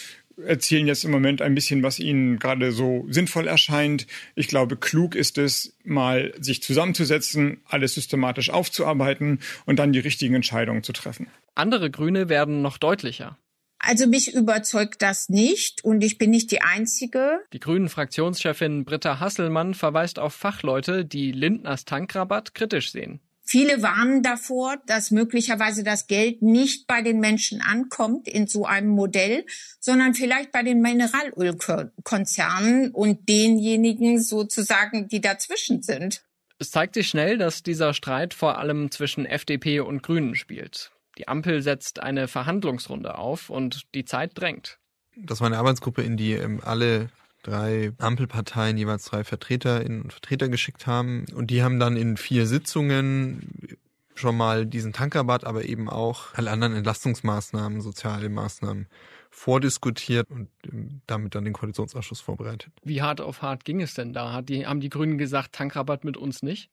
erzählen 0.46 0.86
jetzt 0.86 1.04
im 1.04 1.10
Moment 1.10 1.42
ein 1.42 1.54
bisschen, 1.54 1.82
was 1.82 1.98
ihnen 1.98 2.38
gerade 2.38 2.72
so 2.72 3.06
sinnvoll 3.08 3.46
erscheint. 3.46 4.06
Ich 4.34 4.48
glaube, 4.48 4.76
klug 4.76 5.14
ist 5.14 5.38
es, 5.38 5.76
mal 5.84 6.32
sich 6.40 6.62
zusammenzusetzen, 6.62 7.60
alles 7.66 7.94
systematisch 7.94 8.50
aufzuarbeiten 8.50 9.40
und 9.66 9.78
dann 9.78 9.92
die 9.92 9.98
richtigen 9.98 10.34
Entscheidungen 10.34 10.82
zu 10.82 10.92
treffen. 10.92 11.28
Andere 11.54 11.90
Grüne 11.90 12.28
werden 12.28 12.62
noch 12.62 12.78
deutlicher. 12.78 13.38
Also 13.84 14.06
mich 14.06 14.32
überzeugt 14.32 15.02
das 15.02 15.28
nicht 15.28 15.84
und 15.84 16.04
ich 16.04 16.16
bin 16.16 16.30
nicht 16.30 16.52
die 16.52 16.62
Einzige. 16.62 17.40
Die 17.52 17.58
grünen 17.58 17.88
Fraktionschefin 17.88 18.84
Britta 18.84 19.18
Hasselmann 19.18 19.74
verweist 19.74 20.20
auf 20.20 20.34
Fachleute, 20.34 21.04
die 21.04 21.32
Lindners 21.32 21.84
Tankrabatt 21.84 22.54
kritisch 22.54 22.92
sehen. 22.92 23.20
Viele 23.44 23.82
warnen 23.82 24.22
davor, 24.22 24.76
dass 24.86 25.10
möglicherweise 25.10 25.82
das 25.82 26.06
Geld 26.06 26.42
nicht 26.42 26.86
bei 26.86 27.02
den 27.02 27.18
Menschen 27.18 27.60
ankommt 27.60 28.28
in 28.28 28.46
so 28.46 28.64
einem 28.64 28.90
Modell, 28.90 29.44
sondern 29.80 30.14
vielleicht 30.14 30.52
bei 30.52 30.62
den 30.62 30.80
Mineralölkonzernen 30.80 32.92
und 32.92 33.28
denjenigen 33.28 34.22
sozusagen, 34.22 35.08
die 35.08 35.20
dazwischen 35.20 35.82
sind. 35.82 36.22
Es 36.58 36.70
zeigt 36.70 36.94
sich 36.94 37.08
schnell, 37.08 37.38
dass 37.38 37.64
dieser 37.64 37.92
Streit 37.92 38.34
vor 38.34 38.58
allem 38.58 38.92
zwischen 38.92 39.26
FDP 39.26 39.80
und 39.80 40.02
Grünen 40.02 40.36
spielt. 40.36 40.92
Die 41.18 41.26
Ampel 41.26 41.60
setzt 41.60 42.00
eine 42.00 42.28
Verhandlungsrunde 42.28 43.18
auf 43.18 43.50
und 43.50 43.82
die 43.94 44.04
Zeit 44.04 44.30
drängt. 44.34 44.78
Das 45.16 45.40
war 45.40 45.48
eine 45.48 45.58
Arbeitsgruppe, 45.58 46.02
in 46.02 46.16
die 46.16 46.32
ähm, 46.32 46.60
alle 46.64 47.10
drei 47.42 47.92
Ampelparteien 47.98 48.76
jeweils 48.76 49.04
drei 49.04 49.24
Vertreterinnen 49.24 50.02
und 50.02 50.12
Vertreter 50.12 50.48
geschickt 50.48 50.86
haben. 50.86 51.26
Und 51.34 51.50
die 51.50 51.62
haben 51.62 51.78
dann 51.78 51.96
in 51.96 52.16
vier 52.16 52.46
Sitzungen 52.46 53.76
schon 54.14 54.36
mal 54.36 54.66
diesen 54.66 54.92
Tankrabatt, 54.92 55.44
aber 55.44 55.64
eben 55.64 55.88
auch 55.88 56.34
alle 56.34 56.50
anderen 56.50 56.74
Entlastungsmaßnahmen, 56.74 57.80
soziale 57.80 58.28
Maßnahmen 58.28 58.86
vordiskutiert 59.30 60.30
und 60.30 60.48
ähm, 60.70 61.00
damit 61.06 61.34
dann 61.34 61.44
den 61.44 61.54
Koalitionsausschuss 61.54 62.20
vorbereitet. 62.20 62.72
Wie 62.84 63.00
hart 63.00 63.20
auf 63.20 63.40
hart 63.40 63.64
ging 63.64 63.80
es 63.80 63.94
denn 63.94 64.12
da? 64.12 64.42
Die, 64.42 64.66
haben 64.66 64.80
die 64.80 64.90
Grünen 64.90 65.16
gesagt, 65.16 65.52
Tankrabatt 65.52 66.04
mit 66.04 66.16
uns 66.16 66.42
nicht? 66.42 66.70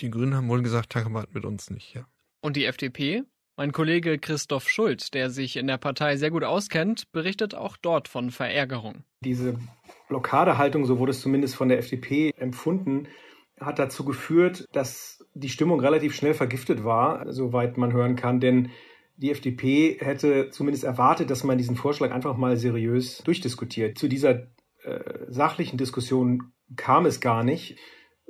Die 0.00 0.10
Grünen 0.10 0.34
haben 0.34 0.48
wohl 0.48 0.62
gesagt, 0.62 0.90
Tankrabatt 0.90 1.34
mit 1.34 1.44
uns 1.44 1.70
nicht, 1.70 1.94
ja. 1.94 2.06
Und 2.40 2.56
die 2.56 2.66
FDP? 2.66 3.24
Mein 3.58 3.72
Kollege 3.72 4.20
Christoph 4.20 4.68
Schult, 4.68 5.14
der 5.14 5.30
sich 5.30 5.56
in 5.56 5.66
der 5.66 5.78
Partei 5.78 6.16
sehr 6.16 6.30
gut 6.30 6.44
auskennt, 6.44 7.10
berichtet 7.10 7.56
auch 7.56 7.76
dort 7.76 8.06
von 8.06 8.30
Verärgerung. 8.30 9.02
Diese 9.24 9.58
Blockadehaltung, 10.06 10.84
so 10.84 11.00
wurde 11.00 11.10
es 11.10 11.20
zumindest 11.20 11.56
von 11.56 11.68
der 11.68 11.78
FDP 11.78 12.30
empfunden, 12.36 13.08
hat 13.58 13.80
dazu 13.80 14.04
geführt, 14.04 14.68
dass 14.70 15.26
die 15.34 15.48
Stimmung 15.48 15.80
relativ 15.80 16.14
schnell 16.14 16.34
vergiftet 16.34 16.84
war, 16.84 17.32
soweit 17.32 17.78
man 17.78 17.92
hören 17.92 18.14
kann, 18.14 18.38
denn 18.38 18.70
die 19.16 19.32
FDP 19.32 19.98
hätte 19.98 20.50
zumindest 20.50 20.84
erwartet, 20.84 21.28
dass 21.28 21.42
man 21.42 21.58
diesen 21.58 21.74
Vorschlag 21.74 22.12
einfach 22.12 22.36
mal 22.36 22.56
seriös 22.56 23.24
durchdiskutiert. 23.24 23.98
Zu 23.98 24.06
dieser 24.06 24.46
äh, 24.84 25.00
sachlichen 25.26 25.78
Diskussion 25.78 26.52
kam 26.76 27.06
es 27.06 27.18
gar 27.18 27.42
nicht. 27.42 27.76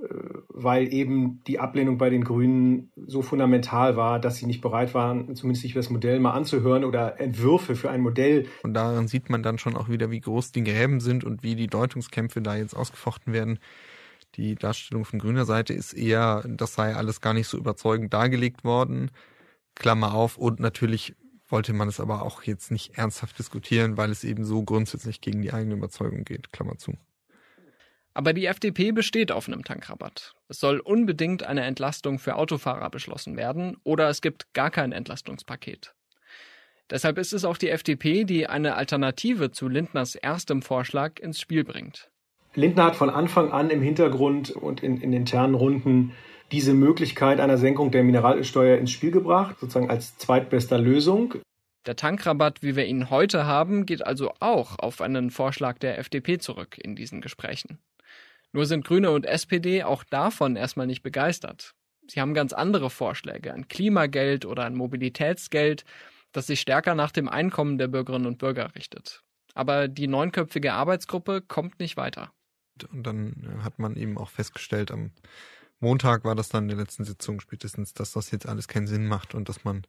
Äh, 0.01 0.39
weil 0.49 0.93
eben 0.93 1.43
die 1.47 1.59
Ablehnung 1.61 1.99
bei 1.99 2.11
den 2.11 2.25
Grünen 2.25 2.91
so 2.97 3.23
fundamental 3.23 3.97
war, 3.97 4.19
dass 4.19 4.37
sie 4.37 4.47
nicht 4.47 4.61
bereit 4.61 4.93
waren, 4.95 5.35
zumindest 5.37 5.63
sich 5.63 5.75
das 5.75 5.91
Modell 5.91 6.19
mal 6.21 6.33
anzuhören 6.33 6.85
oder 6.85 7.21
Entwürfe 7.21 7.77
für 7.77 7.91
ein 7.91 8.01
Modell. 8.01 8.47
Und 8.63 8.75
daran 8.75 9.07
sieht 9.09 9.31
man 9.31 9.43
dann 9.43 9.59
schon 9.59 9.77
auch 9.77 9.89
wieder, 9.89 10.11
wie 10.11 10.21
groß 10.21 10.53
die 10.53 10.65
Gräben 10.65 11.01
sind 11.01 11.25
und 11.25 11.43
wie 11.43 11.55
die 11.55 11.69
Deutungskämpfe 11.69 12.43
da 12.43 12.57
jetzt 12.57 12.75
ausgefochten 12.75 13.33
werden. 13.33 13.59
Die 14.35 14.57
Darstellung 14.57 15.05
von 15.05 15.19
grüner 15.19 15.45
Seite 15.45 15.75
ist 15.75 15.93
eher, 15.95 16.45
das 16.47 16.75
sei 16.75 16.95
alles 16.95 17.21
gar 17.21 17.35
nicht 17.35 17.49
so 17.49 17.57
überzeugend 17.57 18.13
dargelegt 18.13 18.65
worden. 18.65 19.11
Klammer 19.75 20.15
auf 20.15 20.37
und 20.39 20.61
natürlich 20.61 21.15
wollte 21.49 21.73
man 21.73 21.89
es 21.89 21.99
aber 21.99 22.23
auch 22.23 22.43
jetzt 22.43 22.71
nicht 22.71 22.99
ernsthaft 22.99 23.39
diskutieren, 23.39 23.97
weil 23.97 24.11
es 24.11 24.23
eben 24.23 24.45
so 24.45 24.63
grundsätzlich 24.63 25.21
gegen 25.21 25.43
die 25.43 25.53
eigene 25.53 25.75
Überzeugung 25.75 26.25
geht. 26.25 26.53
Klammer 26.53 26.77
zu. 26.79 26.95
Aber 28.19 28.33
die 28.33 28.47
FDP 28.47 28.91
besteht 28.91 29.31
auf 29.31 29.47
einem 29.47 29.63
Tankrabatt. 29.63 30.35
Es 30.49 30.59
soll 30.59 30.81
unbedingt 30.81 31.45
eine 31.45 31.63
Entlastung 31.63 32.19
für 32.19 32.35
Autofahrer 32.35 32.91
beschlossen 32.91 33.37
werden 33.37 33.77
oder 33.85 34.09
es 34.09 34.21
gibt 34.23 34.53
gar 34.55 34.73
kein 34.73 34.91
Entlastungspaket. 34.91 35.95
Deshalb 36.91 37.17
ist 37.17 37.33
es 37.33 37.45
auch 37.45 37.57
die 37.57 37.69
FDP, 37.69 38.25
die 38.25 38.49
eine 38.49 38.75
Alternative 38.75 39.53
zu 39.53 39.69
Lindners 39.69 40.17
erstem 40.17 40.63
Vorschlag 40.63 41.21
ins 41.21 41.41
Spiel 41.41 41.63
bringt. 41.63 42.11
Lindner 42.57 42.87
hat 42.87 42.97
von 42.97 43.09
Anfang 43.09 43.53
an 43.53 43.71
im 43.71 43.83
Hintergrund 43.83 44.51
und 44.51 44.83
in, 44.83 45.01
in 45.01 45.13
internen 45.13 45.55
Runden 45.55 46.11
diese 46.51 46.75
Möglichkeit 46.75 47.39
einer 47.39 47.57
Senkung 47.57 47.93
der 47.93 48.03
Mineralölsteuer 48.03 48.79
ins 48.79 48.91
Spiel 48.91 49.13
gebracht, 49.13 49.61
sozusagen 49.61 49.91
als 49.91 50.19
zweitbester 50.19 50.81
Lösung. 50.81 51.35
Der 51.87 51.95
Tankrabatt, 51.95 52.65
wie 52.65 52.75
wir 52.75 52.87
ihn 52.87 53.11
heute 53.11 53.47
haben, 53.47 53.87
geht 53.87 54.05
also 54.05 54.33
auch 54.41 54.77
auf 54.81 55.01
einen 55.01 55.31
Vorschlag 55.31 55.79
der 55.79 56.01
FDP 56.01 56.39
zurück 56.39 56.79
in 56.83 56.97
diesen 56.97 57.21
Gesprächen. 57.21 57.79
Nur 58.53 58.67
sind 58.67 58.85
Grüne 58.85 59.11
und 59.11 59.27
SPD 59.27 59.83
auch 59.83 60.05
davon 60.05 60.57
erstmal 60.57 60.87
nicht 60.87 61.03
begeistert. 61.03 61.75
Sie 62.07 62.21
haben 62.21 62.33
ganz 62.33 62.53
andere 62.53 62.89
Vorschläge, 62.89 63.53
ein 63.53 63.69
Klimageld 63.69 64.47
oder 64.47 64.65
ein 64.65 64.75
Mobilitätsgeld, 64.75 65.85
das 66.33 66.47
sich 66.47 66.61
stärker 66.61 66.95
nach 66.95 67.11
dem 67.11 67.29
Einkommen 67.29 67.79
der 67.79 67.89
Bürgerinnen 67.89 68.27
und 68.27 68.39
Bürger 68.39 68.75
richtet. 68.75 69.23
Aber 69.55 69.89
die 69.89 70.07
neunköpfige 70.07 70.73
Arbeitsgruppe 70.73 71.43
kommt 71.43 71.81
nicht 71.81 71.97
weiter. 71.97 72.33
Und 72.93 73.07
dann 73.07 73.59
äh, 73.59 73.63
hat 73.63 73.79
man 73.79 73.97
eben 73.97 74.17
auch 74.17 74.31
festgestellt, 74.31 74.91
am 74.91 75.11
Montag 75.81 76.25
war 76.25 76.35
das 76.35 76.49
dann 76.49 76.65
in 76.65 76.69
der 76.69 76.79
letzten 76.79 77.05
Sitzung 77.05 77.41
spätestens, 77.41 77.93
dass 77.93 78.13
das 78.13 78.31
jetzt 78.31 78.47
alles 78.47 78.69
keinen 78.69 78.87
Sinn 78.87 79.07
macht 79.07 79.35
und 79.35 79.49
dass 79.49 79.65
man 79.65 79.83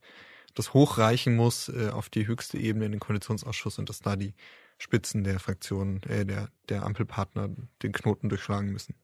das 0.55 0.73
hochreichen 0.73 1.35
muss 1.35 1.69
äh, 1.69 1.89
auf 1.89 2.09
die 2.09 2.27
höchste 2.27 2.57
Ebene 2.57 2.85
in 2.85 2.91
den 2.91 2.99
Koalitionsausschuss 2.99 3.79
und 3.79 3.89
dass 3.89 3.99
da 3.99 4.15
die 4.15 4.33
Spitzen 4.79 5.23
der 5.23 5.39
Fraktionen, 5.39 6.01
äh, 6.03 6.25
der, 6.25 6.49
der 6.69 6.83
Ampelpartner 6.83 7.49
den 7.83 7.91
Knoten 7.91 8.29
durchschlagen 8.29 8.71
müssen. 8.71 8.95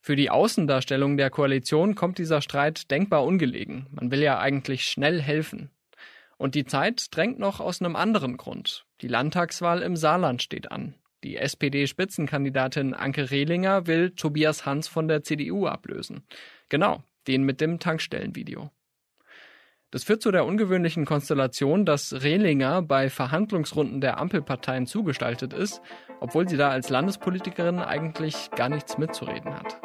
Für 0.00 0.16
die 0.16 0.30
Außendarstellung 0.30 1.16
der 1.16 1.30
Koalition 1.30 1.94
kommt 1.94 2.18
dieser 2.18 2.40
Streit 2.40 2.90
denkbar 2.90 3.24
ungelegen. 3.24 3.86
Man 3.90 4.10
will 4.10 4.20
ja 4.20 4.38
eigentlich 4.38 4.84
schnell 4.84 5.20
helfen. 5.20 5.70
Und 6.38 6.54
die 6.56 6.64
Zeit 6.64 7.06
drängt 7.14 7.38
noch 7.38 7.60
aus 7.60 7.80
einem 7.80 7.94
anderen 7.94 8.36
Grund. 8.36 8.84
Die 9.00 9.08
Landtagswahl 9.08 9.82
im 9.82 9.94
Saarland 9.94 10.42
steht 10.42 10.72
an. 10.72 10.94
Die 11.22 11.36
SPD-Spitzenkandidatin 11.36 12.94
Anke 12.94 13.30
Rehlinger 13.30 13.86
will 13.86 14.10
Tobias 14.10 14.66
Hans 14.66 14.88
von 14.88 15.06
der 15.06 15.22
CDU 15.22 15.66
ablösen. 15.66 16.24
Genau, 16.68 17.04
den 17.28 17.44
mit 17.44 17.60
dem 17.60 17.78
Tankstellenvideo. 17.78 18.70
Das 19.92 20.04
führt 20.04 20.22
zu 20.22 20.30
der 20.30 20.46
ungewöhnlichen 20.46 21.04
Konstellation, 21.04 21.84
dass 21.84 22.14
Rehlinger 22.14 22.80
bei 22.80 23.10
Verhandlungsrunden 23.10 24.00
der 24.00 24.18
Ampelparteien 24.18 24.86
zugestaltet 24.86 25.52
ist, 25.52 25.82
obwohl 26.18 26.48
sie 26.48 26.56
da 26.56 26.70
als 26.70 26.88
Landespolitikerin 26.88 27.78
eigentlich 27.78 28.50
gar 28.56 28.70
nichts 28.70 28.96
mitzureden 28.96 29.52
hat. 29.54 29.78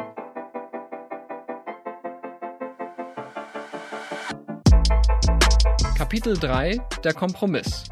Kapitel 5.98 6.38
3 6.38 6.80
Der 7.04 7.14
Kompromiss 7.14 7.84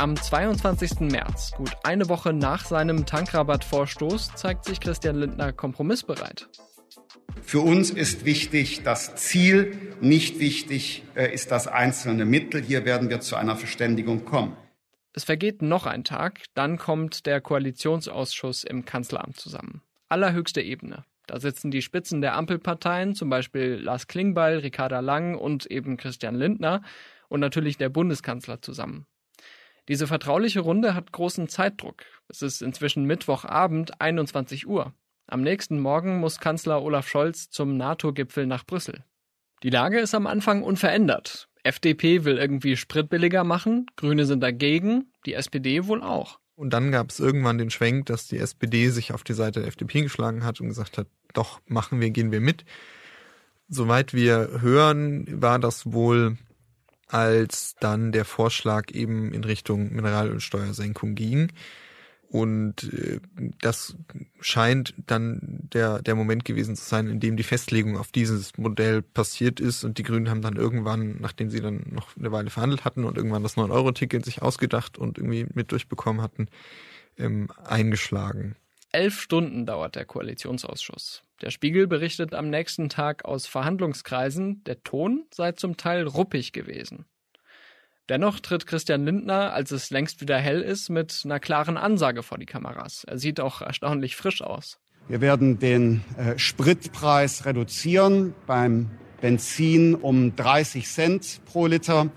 Am 0.00 0.16
22. 0.16 1.02
März, 1.02 1.52
gut 1.56 1.70
eine 1.84 2.08
Woche 2.08 2.32
nach 2.32 2.64
seinem 2.64 3.06
Tankrabattvorstoß, 3.06 4.32
zeigt 4.34 4.64
sich 4.64 4.80
Christian 4.80 5.14
Lindner 5.14 5.52
kompromissbereit. 5.52 6.48
Für 7.42 7.60
uns 7.60 7.90
ist 7.90 8.24
wichtig 8.24 8.82
das 8.82 9.14
Ziel, 9.16 9.76
nicht 10.00 10.38
wichtig 10.40 11.04
äh, 11.14 11.32
ist 11.32 11.50
das 11.50 11.66
einzelne 11.66 12.24
Mittel. 12.24 12.62
Hier 12.62 12.84
werden 12.84 13.10
wir 13.10 13.20
zu 13.20 13.36
einer 13.36 13.56
Verständigung 13.56 14.24
kommen. 14.24 14.56
Es 15.14 15.24
vergeht 15.24 15.60
noch 15.60 15.86
ein 15.86 16.04
Tag, 16.04 16.44
dann 16.54 16.78
kommt 16.78 17.26
der 17.26 17.40
Koalitionsausschuss 17.40 18.64
im 18.64 18.84
Kanzleramt 18.84 19.38
zusammen. 19.38 19.82
Allerhöchste 20.08 20.62
Ebene. 20.62 21.04
Da 21.26 21.38
sitzen 21.38 21.70
die 21.70 21.82
Spitzen 21.82 22.20
der 22.20 22.34
Ampelparteien, 22.34 23.14
zum 23.14 23.28
Beispiel 23.28 23.74
Lars 23.74 24.06
Klingbeil, 24.06 24.58
Ricarda 24.58 25.00
Lang 25.00 25.34
und 25.36 25.66
eben 25.66 25.96
Christian 25.96 26.34
Lindner 26.34 26.82
und 27.28 27.40
natürlich 27.40 27.76
der 27.76 27.90
Bundeskanzler 27.90 28.60
zusammen. 28.62 29.06
Diese 29.88 30.06
vertrauliche 30.06 30.60
Runde 30.60 30.94
hat 30.94 31.12
großen 31.12 31.48
Zeitdruck. 31.48 32.04
Es 32.28 32.40
ist 32.40 32.62
inzwischen 32.62 33.04
Mittwochabend 33.04 34.00
21 34.00 34.66
Uhr. 34.66 34.94
Am 35.32 35.40
nächsten 35.40 35.80
Morgen 35.80 36.20
muss 36.20 36.40
Kanzler 36.40 36.82
Olaf 36.82 37.08
Scholz 37.08 37.48
zum 37.48 37.78
NATO-Gipfel 37.78 38.46
nach 38.46 38.66
Brüssel. 38.66 39.02
Die 39.62 39.70
Lage 39.70 39.98
ist 39.98 40.14
am 40.14 40.26
Anfang 40.26 40.62
unverändert. 40.62 41.48
FDP 41.62 42.24
will 42.24 42.36
irgendwie 42.36 42.76
Sprit 42.76 43.08
billiger 43.08 43.42
machen, 43.42 43.86
Grüne 43.96 44.26
sind 44.26 44.42
dagegen, 44.42 45.10
die 45.24 45.32
SPD 45.32 45.86
wohl 45.86 46.02
auch. 46.02 46.38
Und 46.54 46.74
dann 46.74 46.92
gab 46.92 47.08
es 47.08 47.18
irgendwann 47.18 47.56
den 47.56 47.70
Schwenk, 47.70 48.04
dass 48.06 48.28
die 48.28 48.36
SPD 48.36 48.90
sich 48.90 49.14
auf 49.14 49.24
die 49.24 49.32
Seite 49.32 49.60
der 49.60 49.68
FDP 49.68 50.02
geschlagen 50.02 50.44
hat 50.44 50.60
und 50.60 50.68
gesagt 50.68 50.98
hat, 50.98 51.06
doch, 51.32 51.62
machen 51.64 52.02
wir, 52.02 52.10
gehen 52.10 52.30
wir 52.30 52.42
mit. 52.42 52.66
Soweit 53.70 54.12
wir 54.12 54.60
hören, 54.60 55.40
war 55.40 55.58
das 55.58 55.94
wohl 55.94 56.36
als 57.08 57.74
dann 57.80 58.12
der 58.12 58.26
Vorschlag 58.26 58.90
eben 58.90 59.32
in 59.32 59.44
Richtung 59.44 59.94
Mineralölsteuersenkung 59.94 61.14
ging. 61.14 61.50
Und 62.32 62.90
äh, 62.94 63.20
das 63.60 63.94
scheint 64.40 64.94
dann 65.06 65.68
der, 65.74 66.00
der 66.00 66.14
Moment 66.14 66.46
gewesen 66.46 66.76
zu 66.76 66.84
sein, 66.88 67.06
in 67.08 67.20
dem 67.20 67.36
die 67.36 67.42
Festlegung 67.42 67.98
auf 67.98 68.10
dieses 68.10 68.56
Modell 68.56 69.02
passiert 69.02 69.60
ist. 69.60 69.84
Und 69.84 69.98
die 69.98 70.02
Grünen 70.02 70.30
haben 70.30 70.40
dann 70.40 70.56
irgendwann, 70.56 71.20
nachdem 71.20 71.50
sie 71.50 71.60
dann 71.60 71.84
noch 71.90 72.16
eine 72.16 72.32
Weile 72.32 72.48
verhandelt 72.48 72.86
hatten 72.86 73.04
und 73.04 73.18
irgendwann 73.18 73.42
das 73.42 73.58
9-Euro-Ticket 73.58 74.24
sich 74.24 74.40
ausgedacht 74.40 74.96
und 74.96 75.18
irgendwie 75.18 75.46
mit 75.52 75.72
durchbekommen 75.72 76.22
hatten, 76.22 76.48
ähm, 77.18 77.50
eingeschlagen. 77.66 78.56
Elf 78.92 79.20
Stunden 79.20 79.66
dauert 79.66 79.94
der 79.94 80.06
Koalitionsausschuss. 80.06 81.24
Der 81.42 81.50
Spiegel 81.50 81.86
berichtet 81.86 82.32
am 82.32 82.48
nächsten 82.48 82.88
Tag 82.88 83.26
aus 83.26 83.46
Verhandlungskreisen, 83.46 84.64
der 84.64 84.82
Ton 84.82 85.26
sei 85.34 85.52
zum 85.52 85.76
Teil 85.76 86.06
ruppig 86.06 86.52
gewesen. 86.52 87.04
Dennoch 88.08 88.40
tritt 88.40 88.66
Christian 88.66 89.04
Lindner, 89.04 89.52
als 89.52 89.70
es 89.70 89.90
längst 89.90 90.20
wieder 90.20 90.38
hell 90.38 90.60
ist, 90.60 90.90
mit 90.90 91.22
einer 91.24 91.38
klaren 91.38 91.76
Ansage 91.76 92.22
vor 92.22 92.38
die 92.38 92.46
Kameras. 92.46 93.04
Er 93.04 93.18
sieht 93.18 93.40
auch 93.40 93.62
erstaunlich 93.62 94.16
frisch 94.16 94.42
aus. 94.42 94.78
Wir 95.08 95.20
werden 95.20 95.58
den 95.58 96.02
äh, 96.16 96.38
Spritpreis 96.38 97.44
reduzieren 97.44 98.34
beim 98.46 98.90
Benzin 99.20 99.94
um 99.94 100.34
30 100.34 100.86
Cent 100.86 101.40
pro 101.44 101.66
Liter 101.66 102.10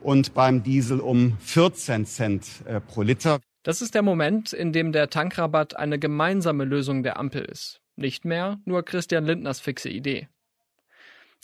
und 0.00 0.34
beim 0.34 0.62
Diesel 0.62 1.00
um 1.00 1.36
14 1.38 2.06
Cent 2.06 2.46
äh, 2.66 2.80
pro 2.80 3.02
Liter. 3.02 3.40
Das 3.62 3.82
ist 3.82 3.94
der 3.94 4.02
Moment, 4.02 4.52
in 4.52 4.72
dem 4.72 4.92
der 4.92 5.10
Tankrabatt 5.10 5.76
eine 5.76 5.98
gemeinsame 5.98 6.64
Lösung 6.64 7.02
der 7.02 7.18
Ampel 7.18 7.44
ist. 7.44 7.80
Nicht 7.96 8.24
mehr 8.24 8.58
nur 8.64 8.84
Christian 8.84 9.24
Lindners 9.24 9.60
fixe 9.60 9.88
Idee. 9.88 10.28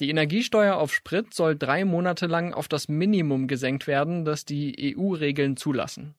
Die 0.00 0.10
Energiesteuer 0.10 0.76
auf 0.76 0.92
Sprit 0.92 1.32
soll 1.32 1.56
drei 1.56 1.84
Monate 1.84 2.26
lang 2.26 2.52
auf 2.52 2.66
das 2.66 2.88
Minimum 2.88 3.46
gesenkt 3.46 3.86
werden, 3.86 4.24
das 4.24 4.44
die 4.44 4.96
EU-Regeln 4.96 5.56
zulassen. 5.56 6.16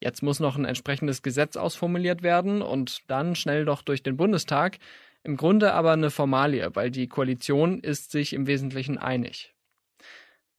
Jetzt 0.00 0.22
muss 0.22 0.38
noch 0.38 0.56
ein 0.56 0.64
entsprechendes 0.64 1.22
Gesetz 1.22 1.56
ausformuliert 1.56 2.22
werden 2.22 2.62
und 2.62 3.00
dann 3.08 3.34
schnell 3.34 3.64
doch 3.64 3.82
durch 3.82 4.04
den 4.04 4.16
Bundestag. 4.16 4.78
Im 5.24 5.36
Grunde 5.36 5.72
aber 5.72 5.92
eine 5.92 6.10
Formalie, 6.10 6.70
weil 6.74 6.92
die 6.92 7.08
Koalition 7.08 7.80
ist 7.80 8.12
sich 8.12 8.32
im 8.32 8.46
Wesentlichen 8.46 8.98
einig. 8.98 9.52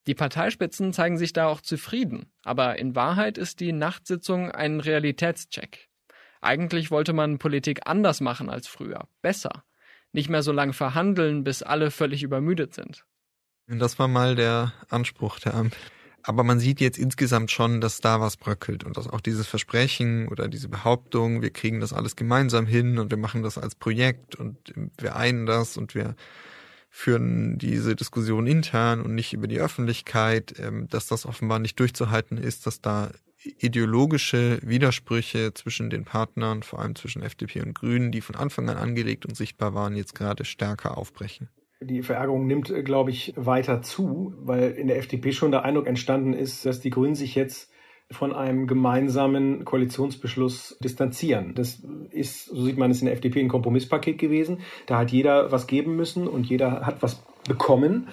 Die 0.07 0.15
Parteispitzen 0.15 0.91
zeigen 0.91 1.17
sich 1.17 1.31
da 1.31 1.47
auch 1.47 1.61
zufrieden, 1.61 2.31
aber 2.43 2.77
in 2.77 2.95
Wahrheit 2.95 3.37
ist 3.37 3.61
die 3.61 3.71
Nachtsitzung 3.71 4.51
ein 4.51 4.81
Realitätscheck. 4.81 5.87
Eigentlich 6.41 6.91
wollte 6.91 7.13
man 7.13 7.37
Politik 7.37 7.81
anders 7.85 8.19
machen 8.19 8.49
als 8.49 8.67
früher, 8.67 9.07
besser. 9.21 9.63
Nicht 10.11 10.29
mehr 10.29 10.43
so 10.43 10.51
lange 10.51 10.73
verhandeln, 10.73 11.43
bis 11.43 11.61
alle 11.61 11.91
völlig 11.91 12.23
übermüdet 12.23 12.73
sind. 12.73 13.05
Das 13.67 13.99
war 13.99 14.07
mal 14.07 14.35
der 14.35 14.73
Anspruch 14.89 15.39
der 15.39 15.53
Ampel. 15.53 15.77
Aber 16.23 16.43
man 16.43 16.59
sieht 16.59 16.81
jetzt 16.81 16.97
insgesamt 16.97 17.49
schon, 17.51 17.79
dass 17.81 18.01
da 18.01 18.19
was 18.19 18.35
bröckelt 18.35 18.83
und 18.83 18.97
dass 18.97 19.07
auch 19.07 19.21
dieses 19.21 19.47
Versprechen 19.47 20.27
oder 20.27 20.47
diese 20.47 20.67
Behauptung, 20.67 21.41
wir 21.41 21.51
kriegen 21.51 21.79
das 21.79 21.93
alles 21.93 22.15
gemeinsam 22.15 22.65
hin 22.65 22.97
und 22.99 23.09
wir 23.09 23.17
machen 23.17 23.41
das 23.41 23.57
als 23.57 23.75
Projekt 23.75 24.35
und 24.35 24.57
wir 24.97 25.15
einen 25.15 25.45
das 25.45 25.77
und 25.77 25.95
wir 25.95 26.15
führen 26.89 27.57
diese 27.57 27.95
Diskussion 27.95 28.47
intern 28.47 29.01
und 29.01 29.15
nicht 29.15 29.33
über 29.33 29.47
die 29.47 29.59
Öffentlichkeit, 29.59 30.55
ähm, 30.59 30.87
dass 30.89 31.07
das 31.07 31.25
offenbar 31.25 31.59
nicht 31.59 31.79
durchzuhalten 31.79 32.37
ist, 32.37 32.65
dass 32.65 32.81
da 32.81 33.11
ideologische 33.43 34.59
Widersprüche 34.61 35.53
zwischen 35.53 35.89
den 35.89 36.05
Partnern, 36.05 36.63
vor 36.63 36.79
allem 36.79 36.95
zwischen 36.95 37.21
FDP 37.21 37.61
und 37.61 37.73
Grünen, 37.73 38.11
die 38.11 38.21
von 38.21 38.35
Anfang 38.35 38.69
an 38.69 38.77
angelegt 38.77 39.25
und 39.25 39.35
sichtbar 39.35 39.73
waren, 39.73 39.95
jetzt 39.95 40.15
gerade 40.15 40.45
stärker 40.45 40.97
aufbrechen. 40.97 41.49
Die 41.81 42.01
Verärgerung 42.01 42.45
nimmt, 42.45 42.73
glaube 42.83 43.11
ich, 43.11 43.33
weiter 43.37 43.81
zu, 43.81 44.33
weil 44.37 44.71
in 44.71 44.87
der 44.87 44.97
FDP 44.97 45.31
schon 45.31 45.51
der 45.51 45.63
Eindruck 45.63 45.87
entstanden 45.87 46.33
ist, 46.33 46.65
dass 46.65 46.81
die 46.81 46.89
Grünen 46.89 47.15
sich 47.15 47.35
jetzt 47.35 47.71
von 48.11 48.33
einem 48.33 48.67
gemeinsamen 48.67 49.63
Koalitionsbeschluss 49.65 50.77
distanzieren. 50.83 51.53
Das 51.55 51.81
ist, 52.09 52.45
so 52.45 52.65
sieht 52.65 52.77
man 52.77 52.91
es 52.91 53.01
in 53.01 53.05
der 53.05 53.13
FDP, 53.13 53.39
ein 53.39 53.49
Kompromisspaket 53.49 54.17
gewesen. 54.17 54.61
Da 54.87 54.97
hat 54.97 55.11
jeder 55.11 55.51
was 55.51 55.67
geben 55.67 55.95
müssen 55.95 56.27
und 56.27 56.47
jeder 56.47 56.85
hat 56.85 57.01
was 57.01 57.23
bekommen. 57.47 58.09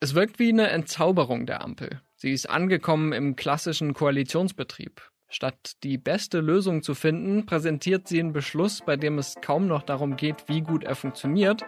Es 0.00 0.14
wirkt 0.14 0.38
wie 0.38 0.50
eine 0.50 0.68
Entzauberung 0.68 1.46
der 1.46 1.62
Ampel. 1.62 2.00
Sie 2.16 2.32
ist 2.32 2.48
angekommen 2.48 3.12
im 3.12 3.36
klassischen 3.36 3.92
Koalitionsbetrieb. 3.92 5.02
Statt 5.28 5.72
die 5.82 5.98
beste 5.98 6.38
Lösung 6.38 6.82
zu 6.82 6.94
finden, 6.94 7.44
präsentiert 7.44 8.06
sie 8.06 8.20
einen 8.20 8.32
Beschluss, 8.32 8.82
bei 8.86 8.96
dem 8.96 9.18
es 9.18 9.34
kaum 9.42 9.66
noch 9.66 9.82
darum 9.82 10.14
geht, 10.14 10.48
wie 10.48 10.60
gut 10.60 10.84
er 10.84 10.94
funktioniert, 10.94 11.64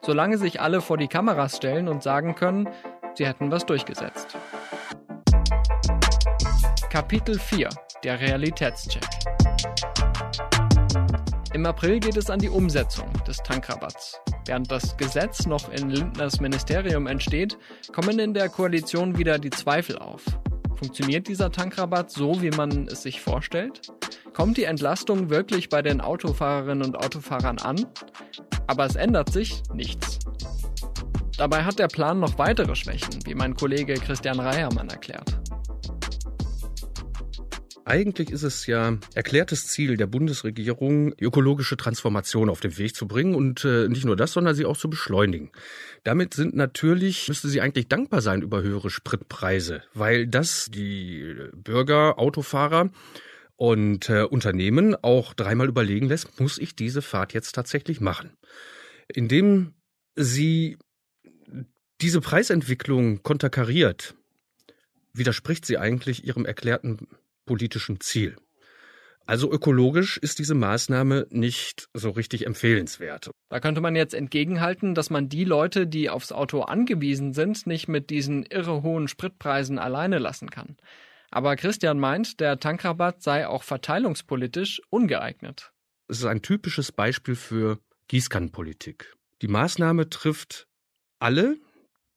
solange 0.00 0.38
sich 0.38 0.60
alle 0.60 0.80
vor 0.80 0.96
die 0.96 1.08
Kameras 1.08 1.58
stellen 1.58 1.88
und 1.88 2.02
sagen 2.02 2.34
können, 2.34 2.68
sie 3.14 3.26
hätten 3.26 3.50
was 3.50 3.66
durchgesetzt. 3.66 4.38
Kapitel 6.88 7.38
4 7.38 7.68
Der 8.02 8.20
Realitätscheck 8.20 9.04
Im 11.52 11.66
April 11.66 12.00
geht 12.00 12.16
es 12.16 12.30
an 12.30 12.38
die 12.38 12.48
Umsetzung 12.48 13.12
des 13.26 13.36
Tankrabatts. 13.38 14.18
Während 14.50 14.72
das 14.72 14.96
Gesetz 14.96 15.46
noch 15.46 15.70
in 15.70 15.90
Lindners 15.90 16.40
Ministerium 16.40 17.06
entsteht, 17.06 17.56
kommen 17.92 18.18
in 18.18 18.34
der 18.34 18.48
Koalition 18.48 19.16
wieder 19.16 19.38
die 19.38 19.50
Zweifel 19.50 19.96
auf. 19.96 20.24
Funktioniert 20.74 21.28
dieser 21.28 21.52
Tankrabatt 21.52 22.10
so, 22.10 22.42
wie 22.42 22.50
man 22.50 22.88
es 22.88 23.02
sich 23.02 23.20
vorstellt? 23.20 23.80
Kommt 24.32 24.56
die 24.56 24.64
Entlastung 24.64 25.30
wirklich 25.30 25.68
bei 25.68 25.82
den 25.82 26.00
Autofahrerinnen 26.00 26.82
und 26.82 26.96
Autofahrern 26.96 27.58
an? 27.58 27.86
Aber 28.66 28.86
es 28.86 28.96
ändert 28.96 29.30
sich 29.30 29.62
nichts. 29.72 30.18
Dabei 31.38 31.62
hat 31.62 31.78
der 31.78 31.86
Plan 31.86 32.18
noch 32.18 32.36
weitere 32.36 32.74
Schwächen, 32.74 33.20
wie 33.26 33.36
mein 33.36 33.54
Kollege 33.54 33.94
Christian 33.94 34.40
Reiermann 34.40 34.88
erklärt. 34.88 35.39
Eigentlich 37.90 38.30
ist 38.30 38.44
es 38.44 38.66
ja 38.66 38.98
erklärtes 39.16 39.66
Ziel 39.66 39.96
der 39.96 40.06
Bundesregierung, 40.06 41.12
ökologische 41.18 41.76
Transformation 41.76 42.48
auf 42.48 42.60
den 42.60 42.78
Weg 42.78 42.94
zu 42.94 43.08
bringen 43.08 43.34
und 43.34 43.64
äh, 43.64 43.88
nicht 43.88 44.04
nur 44.04 44.14
das, 44.14 44.30
sondern 44.30 44.54
sie 44.54 44.64
auch 44.64 44.76
zu 44.76 44.88
beschleunigen. 44.88 45.50
Damit 46.04 46.34
sind 46.34 46.54
natürlich, 46.54 47.26
müsste 47.26 47.48
sie 47.48 47.60
eigentlich 47.60 47.88
dankbar 47.88 48.20
sein 48.20 48.42
über 48.42 48.62
höhere 48.62 48.90
Spritpreise, 48.90 49.82
weil 49.92 50.28
das 50.28 50.68
die 50.70 51.34
Bürger, 51.52 52.20
Autofahrer 52.20 52.90
und 53.56 54.08
äh, 54.08 54.22
Unternehmen 54.22 54.94
auch 54.94 55.34
dreimal 55.34 55.66
überlegen 55.66 56.06
lässt, 56.06 56.38
muss 56.38 56.58
ich 56.58 56.76
diese 56.76 57.02
Fahrt 57.02 57.32
jetzt 57.32 57.56
tatsächlich 57.56 58.00
machen. 58.00 58.36
Indem 59.08 59.74
sie 60.14 60.78
diese 62.00 62.20
Preisentwicklung 62.20 63.24
konterkariert, 63.24 64.14
widerspricht 65.12 65.66
sie 65.66 65.76
eigentlich 65.76 66.24
ihrem 66.24 66.46
erklärten 66.46 67.08
politischen 67.50 67.98
Ziel. 67.98 68.36
Also 69.26 69.50
ökologisch 69.50 70.18
ist 70.18 70.38
diese 70.38 70.54
Maßnahme 70.54 71.26
nicht 71.30 71.88
so 71.94 72.10
richtig 72.10 72.46
empfehlenswert. 72.46 73.32
Da 73.48 73.58
könnte 73.58 73.80
man 73.80 73.96
jetzt 73.96 74.14
entgegenhalten, 74.14 74.94
dass 74.94 75.10
man 75.10 75.28
die 75.28 75.42
Leute, 75.42 75.88
die 75.88 76.10
aufs 76.10 76.30
Auto 76.30 76.60
angewiesen 76.60 77.32
sind, 77.32 77.66
nicht 77.66 77.88
mit 77.88 78.10
diesen 78.10 78.44
irre 78.44 78.84
hohen 78.84 79.08
Spritpreisen 79.08 79.80
alleine 79.80 80.20
lassen 80.20 80.48
kann. 80.48 80.76
Aber 81.32 81.56
Christian 81.56 81.98
meint, 81.98 82.38
der 82.38 82.60
Tankrabatt 82.60 83.20
sei 83.20 83.48
auch 83.48 83.64
verteilungspolitisch 83.64 84.80
ungeeignet. 84.88 85.72
Es 86.06 86.18
ist 86.18 86.26
ein 86.26 86.42
typisches 86.42 86.92
Beispiel 86.92 87.34
für 87.34 87.80
Gießkannenpolitik. 88.06 89.16
Die 89.42 89.48
Maßnahme 89.48 90.08
trifft 90.08 90.68
alle, 91.18 91.56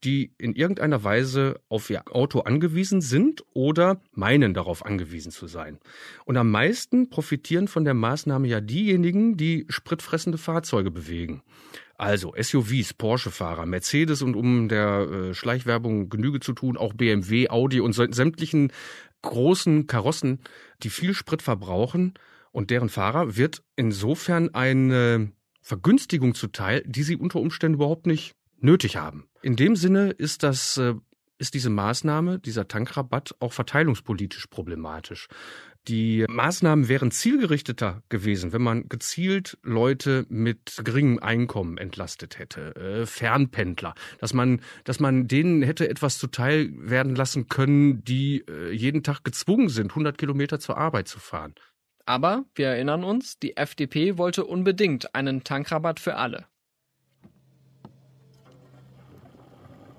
die 0.03 0.33
in 0.37 0.53
irgendeiner 0.53 1.03
Weise 1.03 1.59
auf 1.69 1.89
ihr 1.89 2.03
Auto 2.13 2.41
angewiesen 2.41 3.01
sind 3.01 3.43
oder 3.53 4.01
meinen 4.11 4.53
darauf 4.53 4.85
angewiesen 4.85 5.31
zu 5.31 5.47
sein. 5.47 5.79
Und 6.25 6.37
am 6.37 6.51
meisten 6.51 7.09
profitieren 7.09 7.67
von 7.67 7.85
der 7.85 7.93
Maßnahme 7.93 8.47
ja 8.47 8.61
diejenigen, 8.61 9.37
die 9.37 9.65
spritfressende 9.69 10.37
Fahrzeuge 10.37 10.91
bewegen. 10.91 11.41
Also 11.95 12.33
SUVs, 12.39 12.93
Porsche-Fahrer, 12.93 13.65
Mercedes 13.65 14.21
und 14.21 14.35
um 14.35 14.67
der 14.67 15.07
äh, 15.09 15.33
Schleichwerbung 15.33 16.09
Genüge 16.09 16.39
zu 16.39 16.53
tun, 16.53 16.75
auch 16.75 16.93
BMW, 16.93 17.49
Audi 17.49 17.79
und 17.79 17.93
sämtlichen 17.93 18.71
großen 19.21 19.87
Karossen, 19.87 20.39
die 20.81 20.89
viel 20.89 21.13
Sprit 21.13 21.41
verbrauchen 21.41 22.15
und 22.51 22.71
deren 22.71 22.89
Fahrer 22.89 23.37
wird 23.37 23.63
insofern 23.75 24.53
eine 24.53 25.31
Vergünstigung 25.61 26.35
zuteil, 26.35 26.83
die 26.85 27.03
sie 27.03 27.15
unter 27.15 27.39
Umständen 27.39 27.75
überhaupt 27.75 28.05
nicht 28.05 28.35
nötig 28.63 28.95
haben. 28.97 29.27
In 29.41 29.55
dem 29.55 29.75
Sinne 29.75 30.11
ist 30.11 30.43
das 30.43 30.77
äh, 30.77 30.95
ist 31.37 31.53
diese 31.53 31.69
Maßnahme, 31.69 32.39
dieser 32.39 32.67
Tankrabatt 32.67 33.35
auch 33.39 33.51
verteilungspolitisch 33.51 34.47
problematisch. 34.47 35.27
Die 35.89 36.23
Maßnahmen 36.29 36.87
wären 36.87 37.11
zielgerichteter 37.11 38.03
gewesen, 38.07 38.53
wenn 38.53 38.61
man 38.61 38.87
gezielt 38.87 39.57
Leute 39.63 40.25
mit 40.29 40.79
geringem 40.85 41.19
Einkommen 41.19 41.77
entlastet 41.77 42.39
hätte, 42.39 42.73
äh, 42.77 43.05
Fernpendler, 43.05 43.93
dass 44.19 44.33
man, 44.33 44.61
dass 44.85 45.01
man 45.01 45.27
denen 45.27 45.61
hätte 45.61 45.89
etwas 45.89 46.17
zuteil 46.17 46.69
werden 46.77 47.15
lassen 47.15 47.49
können, 47.49 48.05
die 48.05 48.45
äh, 48.47 48.71
jeden 48.71 49.03
Tag 49.03 49.25
gezwungen 49.25 49.67
sind, 49.67 49.91
100 49.91 50.17
Kilometer 50.17 50.59
zur 50.61 50.77
Arbeit 50.77 51.09
zu 51.09 51.19
fahren. 51.19 51.53
Aber 52.05 52.45
wir 52.55 52.67
erinnern 52.67 53.03
uns, 53.03 53.39
die 53.39 53.57
FDP 53.57 54.17
wollte 54.17 54.45
unbedingt 54.45 55.13
einen 55.15 55.43
Tankrabatt 55.43 55.99
für 55.99 56.15
alle. 56.15 56.45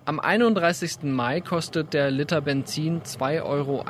Am 0.06 0.20
31. 0.20 1.04
Mai 1.04 1.40
kostet 1.40 1.94
der 1.94 2.10
Liter 2.10 2.42
Benzin 2.42 3.00
2,21 3.00 3.42
Euro. 3.42 3.84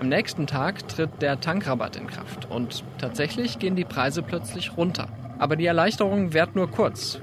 Am 0.00 0.08
nächsten 0.08 0.48
Tag 0.48 0.88
tritt 0.88 1.22
der 1.22 1.38
Tankrabatt 1.38 1.94
in 1.94 2.08
Kraft 2.08 2.50
und 2.50 2.82
tatsächlich 2.98 3.60
gehen 3.60 3.76
die 3.76 3.84
Preise 3.84 4.24
plötzlich 4.24 4.76
runter. 4.76 5.08
Aber 5.38 5.54
die 5.54 5.66
Erleichterung 5.66 6.32
währt 6.32 6.56
nur 6.56 6.68
kurz. 6.68 7.20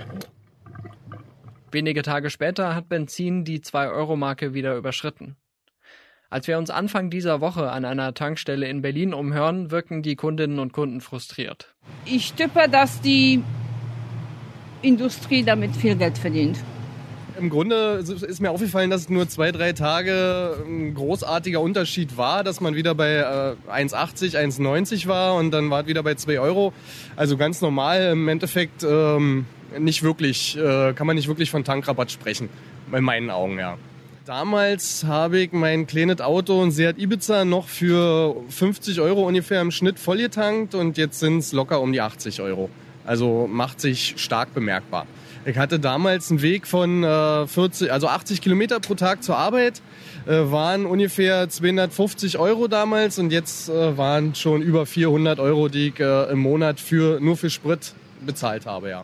Wenige 1.69 2.01
Tage 2.01 2.29
später 2.29 2.75
hat 2.75 2.87
Benzin 2.87 3.43
die 3.43 3.59
2-Euro-Marke 3.59 4.53
wieder 4.53 4.77
überschritten. 4.77 5.35
Als 6.29 6.47
wir 6.47 6.57
uns 6.57 6.69
Anfang 6.69 7.09
dieser 7.09 7.41
Woche 7.41 7.69
an 7.71 7.83
einer 7.83 8.13
Tankstelle 8.13 8.69
in 8.69 8.81
Berlin 8.81 9.13
umhören, 9.13 9.69
wirken 9.69 10.01
die 10.01 10.15
Kundinnen 10.15 10.59
und 10.59 10.71
Kunden 10.71 11.01
frustriert. 11.01 11.75
Ich 12.05 12.31
tippe, 12.35 12.69
dass 12.69 13.01
die 13.01 13.43
Industrie 14.81 15.43
damit 15.43 15.75
viel 15.75 15.97
Geld 15.97 16.17
verdient. 16.17 16.57
Im 17.39 17.49
Grunde 17.49 18.03
ist 18.05 18.41
mir 18.41 18.51
aufgefallen, 18.51 18.89
dass 18.89 19.09
nur 19.09 19.27
zwei, 19.27 19.51
drei 19.51 19.73
Tage 19.73 20.57
ein 20.65 20.93
großartiger 20.93 21.59
Unterschied 21.61 22.15
war, 22.15 22.43
dass 22.43 22.61
man 22.61 22.75
wieder 22.75 22.93
bei 22.93 23.25
1,80, 23.71 24.35
äh, 24.35 24.45
1,90 24.45 25.07
war 25.07 25.35
und 25.35 25.51
dann 25.51 25.69
war 25.69 25.81
es 25.81 25.87
wieder 25.87 26.03
bei 26.03 26.15
2 26.15 26.39
Euro. 26.39 26.73
Also 27.15 27.37
ganz 27.37 27.61
normal 27.61 28.11
im 28.11 28.27
Endeffekt 28.27 28.83
ähm, 28.83 29.45
nicht 29.79 30.03
wirklich, 30.03 30.57
äh, 30.57 30.93
kann 30.93 31.07
man 31.07 31.15
nicht 31.15 31.27
wirklich 31.27 31.49
von 31.49 31.63
Tankrabatt 31.63 32.11
sprechen. 32.11 32.49
In 32.91 33.03
meinen 33.03 33.31
Augen, 33.31 33.57
ja. 33.57 33.77
Damals 34.25 35.03
habe 35.03 35.39
ich 35.39 35.51
mein 35.51 35.85
kleines 35.85 36.21
Auto, 36.21 36.61
ein 36.61 36.71
Seat 36.71 36.97
Ibiza, 36.97 37.43
noch 37.43 37.67
für 37.67 38.35
50 38.49 39.01
Euro 39.01 39.27
ungefähr 39.27 39.59
im 39.59 39.71
Schnitt 39.71 39.99
vollgetankt 39.99 40.75
und 40.75 40.97
jetzt 40.97 41.19
sind 41.19 41.39
es 41.39 41.51
locker 41.51 41.81
um 41.81 41.91
die 41.91 41.99
80 41.99 42.41
Euro. 42.41 42.69
Also 43.05 43.49
macht 43.51 43.81
sich 43.81 44.13
stark 44.17 44.53
bemerkbar. 44.53 45.07
Ich 45.45 45.57
hatte 45.57 45.79
damals 45.79 46.29
einen 46.29 46.41
Weg 46.41 46.67
von 46.67 47.03
äh, 47.03 47.47
40, 47.47 47.91
also 47.91 48.07
80 48.07 48.41
Kilometer 48.41 48.79
pro 48.79 48.95
Tag 48.95 49.23
zur 49.23 49.37
Arbeit, 49.37 49.81
äh, 50.25 50.31
waren 50.31 50.85
ungefähr 50.85 51.49
250 51.49 52.37
Euro 52.37 52.69
damals 52.69 53.19
und 53.19 53.31
jetzt 53.31 53.67
äh, 53.67 53.97
waren 53.97 54.35
schon 54.35 54.61
über 54.61 54.85
400 54.85 55.39
Euro, 55.39 55.67
die 55.67 55.89
ich 55.89 55.99
äh, 55.99 56.31
im 56.31 56.39
Monat 56.39 56.79
für 56.79 57.19
nur 57.19 57.35
für 57.35 57.49
Sprit 57.49 57.93
bezahlt 58.21 58.65
habe, 58.65 58.89
ja. 58.89 59.03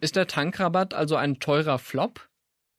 Ist 0.00 0.14
der 0.14 0.28
Tankrabatt 0.28 0.94
also 0.94 1.16
ein 1.16 1.40
teurer 1.40 1.78
Flop? 1.78 2.28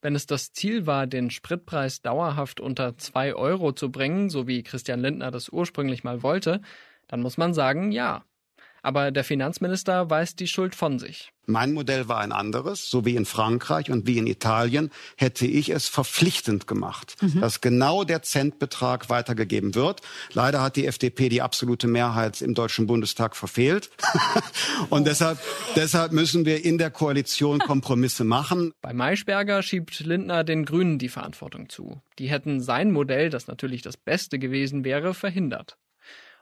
Wenn 0.01 0.15
es 0.15 0.25
das 0.25 0.53
Ziel 0.53 0.87
war, 0.87 1.05
den 1.05 1.29
Spritpreis 1.29 2.01
dauerhaft 2.01 2.61
unter 2.61 2.97
2 2.97 3.35
Euro 3.35 3.73
zu 3.73 3.91
bringen, 3.91 4.29
so 4.29 4.47
wie 4.47 4.63
Christian 4.63 5.01
Lindner 5.01 5.31
das 5.31 5.49
ursprünglich 5.49 6.03
mal 6.03 6.23
wollte, 6.23 6.61
dann 7.07 7.21
muss 7.21 7.37
man 7.37 7.53
sagen, 7.53 7.91
ja. 7.91 8.23
Aber 8.83 9.11
der 9.11 9.23
Finanzminister 9.23 10.09
weist 10.09 10.39
die 10.39 10.47
Schuld 10.47 10.73
von 10.73 10.97
sich. 10.97 11.31
Mein 11.45 11.73
Modell 11.73 12.07
war 12.07 12.19
ein 12.19 12.31
anderes. 12.31 12.89
So 12.89 13.05
wie 13.05 13.15
in 13.15 13.25
Frankreich 13.25 13.91
und 13.91 14.07
wie 14.07 14.17
in 14.17 14.27
Italien 14.27 14.89
hätte 15.17 15.45
ich 15.45 15.69
es 15.69 15.87
verpflichtend 15.87 16.65
gemacht, 16.65 17.15
mhm. 17.21 17.41
dass 17.41 17.61
genau 17.61 18.03
der 18.03 18.23
Centbetrag 18.23 19.09
weitergegeben 19.09 19.75
wird. 19.75 20.01
Leider 20.33 20.61
hat 20.61 20.75
die 20.75 20.85
FDP 20.85 21.29
die 21.29 21.41
absolute 21.41 21.87
Mehrheit 21.87 22.41
im 22.41 22.53
Deutschen 22.53 22.87
Bundestag 22.87 23.35
verfehlt. 23.35 23.89
und 24.89 25.05
deshalb, 25.07 25.39
deshalb 25.75 26.11
müssen 26.11 26.45
wir 26.45 26.63
in 26.63 26.77
der 26.77 26.89
Koalition 26.91 27.59
Kompromisse 27.71 28.23
machen. 28.23 28.73
Bei 28.81 28.93
Maischberger 28.93 29.61
schiebt 29.61 29.99
Lindner 29.99 30.43
den 30.43 30.65
Grünen 30.65 30.97
die 30.97 31.09
Verantwortung 31.09 31.69
zu. 31.69 32.01
Die 32.17 32.29
hätten 32.29 32.61
sein 32.61 32.91
Modell, 32.91 33.29
das 33.29 33.47
natürlich 33.47 33.81
das 33.81 33.97
Beste 33.97 34.39
gewesen 34.39 34.83
wäre, 34.83 35.13
verhindert. 35.13 35.77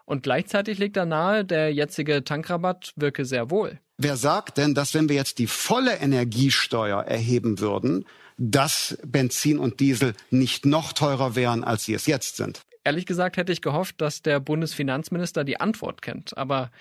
Und 0.09 0.23
gleichzeitig 0.23 0.79
liegt 0.79 0.97
da 0.97 1.05
nahe, 1.05 1.45
der 1.45 1.71
jetzige 1.71 2.23
Tankrabatt 2.23 2.93
wirke 2.95 3.25
sehr 3.25 3.51
wohl. 3.51 3.79
Wer 3.99 4.17
sagt 4.17 4.57
denn, 4.57 4.73
dass 4.73 4.95
wenn 4.95 5.07
wir 5.07 5.15
jetzt 5.15 5.37
die 5.37 5.45
volle 5.45 5.97
Energiesteuer 5.97 7.03
erheben 7.03 7.59
würden, 7.59 8.05
dass 8.35 8.97
Benzin 9.05 9.59
und 9.59 9.79
Diesel 9.79 10.15
nicht 10.31 10.65
noch 10.65 10.93
teurer 10.93 11.35
wären, 11.35 11.63
als 11.63 11.83
sie 11.83 11.93
es 11.93 12.07
jetzt 12.07 12.37
sind? 12.37 12.61
Ehrlich 12.83 13.05
gesagt 13.05 13.37
hätte 13.37 13.51
ich 13.51 13.61
gehofft, 13.61 14.01
dass 14.01 14.23
der 14.23 14.39
Bundesfinanzminister 14.39 15.43
die 15.43 15.59
Antwort 15.59 16.01
kennt. 16.01 16.35
Aber 16.35 16.71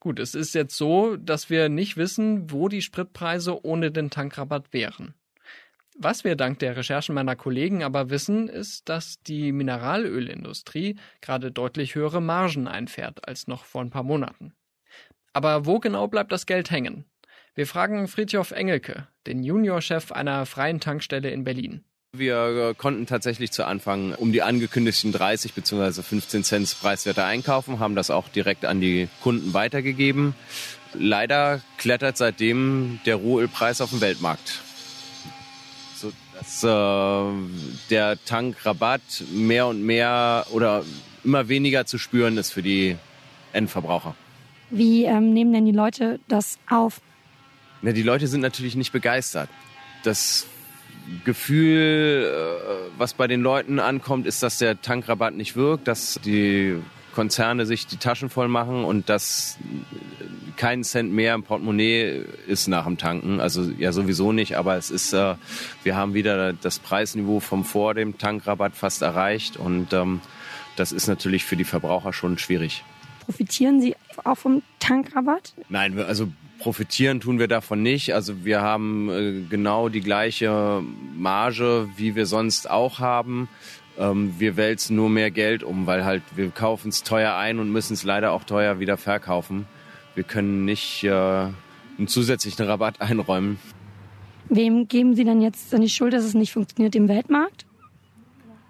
gut, 0.00 0.18
es 0.18 0.34
ist 0.34 0.54
jetzt 0.54 0.74
so, 0.74 1.16
dass 1.16 1.50
wir 1.50 1.68
nicht 1.68 1.98
wissen, 1.98 2.50
wo 2.50 2.68
die 2.68 2.80
Spritpreise 2.80 3.66
ohne 3.66 3.90
den 3.90 4.08
Tankrabatt 4.08 4.72
wären. 4.72 5.12
Was 6.00 6.22
wir 6.22 6.36
dank 6.36 6.60
der 6.60 6.76
Recherchen 6.76 7.16
meiner 7.16 7.34
Kollegen 7.34 7.82
aber 7.82 8.08
wissen, 8.08 8.48
ist, 8.48 8.88
dass 8.88 9.20
die 9.20 9.50
Mineralölindustrie 9.50 10.94
gerade 11.20 11.50
deutlich 11.50 11.96
höhere 11.96 12.22
Margen 12.22 12.68
einfährt 12.68 13.26
als 13.26 13.48
noch 13.48 13.64
vor 13.64 13.80
ein 13.80 13.90
paar 13.90 14.04
Monaten. 14.04 14.52
Aber 15.32 15.66
wo 15.66 15.80
genau 15.80 16.06
bleibt 16.06 16.30
das 16.30 16.46
Geld 16.46 16.70
hängen? 16.70 17.04
Wir 17.56 17.66
fragen 17.66 18.06
Friedhof 18.06 18.52
Engelke, 18.52 19.08
den 19.26 19.42
Juniorchef 19.42 20.12
einer 20.12 20.46
freien 20.46 20.78
Tankstelle 20.78 21.30
in 21.30 21.42
Berlin. 21.42 21.82
Wir 22.12 22.68
äh, 22.70 22.74
konnten 22.74 23.06
tatsächlich 23.06 23.50
zu 23.50 23.66
Anfang 23.66 24.14
um 24.14 24.30
die 24.30 24.42
angekündigten 24.42 25.10
30 25.10 25.52
bzw. 25.52 26.02
15 26.02 26.44
Cent 26.44 26.76
Preiswerte 26.80 27.24
einkaufen, 27.24 27.80
haben 27.80 27.96
das 27.96 28.10
auch 28.10 28.28
direkt 28.28 28.64
an 28.64 28.80
die 28.80 29.08
Kunden 29.20 29.52
weitergegeben. 29.52 30.36
Leider 30.94 31.60
klettert 31.76 32.16
seitdem 32.16 33.00
der 33.04 33.16
Rohölpreis 33.16 33.80
auf 33.80 33.90
dem 33.90 34.00
Weltmarkt. 34.00 34.62
Dass 36.38 36.62
äh, 36.62 37.32
der 37.90 38.24
Tankrabatt 38.24 39.24
mehr 39.32 39.66
und 39.66 39.82
mehr 39.82 40.46
oder 40.52 40.84
immer 41.24 41.48
weniger 41.48 41.84
zu 41.84 41.98
spüren 41.98 42.38
ist 42.38 42.52
für 42.52 42.62
die 42.62 42.96
Endverbraucher. 43.52 44.14
Wie 44.70 45.04
ähm, 45.04 45.32
nehmen 45.32 45.52
denn 45.52 45.66
die 45.66 45.72
Leute 45.72 46.20
das 46.28 46.58
auf? 46.68 47.00
Ja, 47.82 47.92
die 47.92 48.02
Leute 48.02 48.26
sind 48.26 48.40
natürlich 48.40 48.76
nicht 48.76 48.92
begeistert. 48.92 49.48
Das 50.04 50.46
Gefühl, 51.24 52.24
äh, 52.24 52.98
was 52.98 53.14
bei 53.14 53.26
den 53.26 53.40
Leuten 53.40 53.78
ankommt, 53.80 54.26
ist, 54.26 54.42
dass 54.42 54.58
der 54.58 54.80
Tankrabatt 54.80 55.34
nicht 55.34 55.56
wirkt, 55.56 55.88
dass 55.88 56.20
die 56.24 56.76
Konzerne 57.18 57.66
sich 57.66 57.88
die 57.88 57.96
Taschen 57.96 58.30
voll 58.30 58.46
machen 58.46 58.84
und 58.84 59.08
dass 59.08 59.58
kein 60.56 60.84
Cent 60.84 61.12
mehr 61.12 61.34
im 61.34 61.42
Portemonnaie 61.42 62.24
ist 62.46 62.68
nach 62.68 62.84
dem 62.84 62.96
Tanken. 62.96 63.40
Also 63.40 63.72
ja 63.76 63.90
sowieso 63.90 64.30
nicht, 64.30 64.56
aber 64.56 64.76
es 64.76 64.88
ist, 64.92 65.12
äh, 65.12 65.34
wir 65.82 65.96
haben 65.96 66.14
wieder 66.14 66.52
das 66.52 66.78
Preisniveau 66.78 67.40
vom 67.40 67.64
vor 67.64 67.94
dem 67.94 68.18
Tankrabatt 68.18 68.76
fast 68.76 69.02
erreicht 69.02 69.56
und 69.56 69.92
ähm, 69.92 70.20
das 70.76 70.92
ist 70.92 71.08
natürlich 71.08 71.44
für 71.44 71.56
die 71.56 71.64
Verbraucher 71.64 72.12
schon 72.12 72.38
schwierig. 72.38 72.84
Profitieren 73.24 73.80
Sie 73.80 73.96
auch 74.22 74.38
vom 74.38 74.62
Tankrabatt? 74.78 75.54
Nein, 75.68 75.98
also 75.98 76.28
profitieren 76.60 77.18
tun 77.18 77.40
wir 77.40 77.48
davon 77.48 77.82
nicht. 77.82 78.14
Also 78.14 78.44
wir 78.44 78.62
haben 78.62 79.10
äh, 79.10 79.42
genau 79.50 79.88
die 79.88 80.02
gleiche 80.02 80.84
Marge, 81.16 81.88
wie 81.96 82.14
wir 82.14 82.26
sonst 82.26 82.70
auch 82.70 83.00
haben. 83.00 83.48
Ähm, 83.98 84.34
wir 84.38 84.56
wälzen 84.56 84.96
nur 84.96 85.10
mehr 85.10 85.30
Geld 85.30 85.62
um, 85.62 85.86
weil 85.86 86.04
halt 86.04 86.22
wir 86.36 86.50
kaufen 86.50 86.88
es 86.88 87.02
teuer 87.02 87.34
ein 87.34 87.58
und 87.58 87.70
müssen 87.70 87.94
es 87.94 88.04
leider 88.04 88.32
auch 88.32 88.44
teuer 88.44 88.78
wieder 88.78 88.96
verkaufen. 88.96 89.66
Wir 90.14 90.24
können 90.24 90.64
nicht 90.64 91.04
äh, 91.04 91.10
einen 91.10 92.06
zusätzlichen 92.06 92.64
Rabatt 92.64 93.00
einräumen. 93.00 93.58
Wem 94.48 94.88
geben 94.88 95.14
Sie 95.14 95.24
dann 95.24 95.42
jetzt 95.42 95.72
die 95.72 95.88
Schuld, 95.90 96.12
dass 96.14 96.24
es 96.24 96.34
nicht 96.34 96.52
funktioniert 96.52 96.94
im 96.94 97.08
Weltmarkt? 97.08 97.66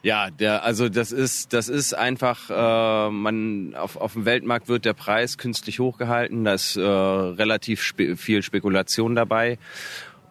Ja, 0.02 0.30
der, 0.30 0.64
also 0.64 0.88
das 0.88 1.10
ist, 1.10 1.52
das 1.52 1.68
ist 1.68 1.92
einfach, 1.92 2.50
äh, 2.50 3.10
man 3.10 3.74
auf, 3.74 3.96
auf 3.96 4.12
dem 4.12 4.24
Weltmarkt 4.24 4.68
wird 4.68 4.84
der 4.84 4.92
Preis 4.92 5.38
künstlich 5.38 5.80
hochgehalten, 5.80 6.44
da 6.44 6.54
ist 6.54 6.76
äh, 6.76 6.80
relativ 6.82 7.82
spe 7.82 8.16
viel 8.16 8.42
Spekulation 8.42 9.16
dabei. 9.16 9.58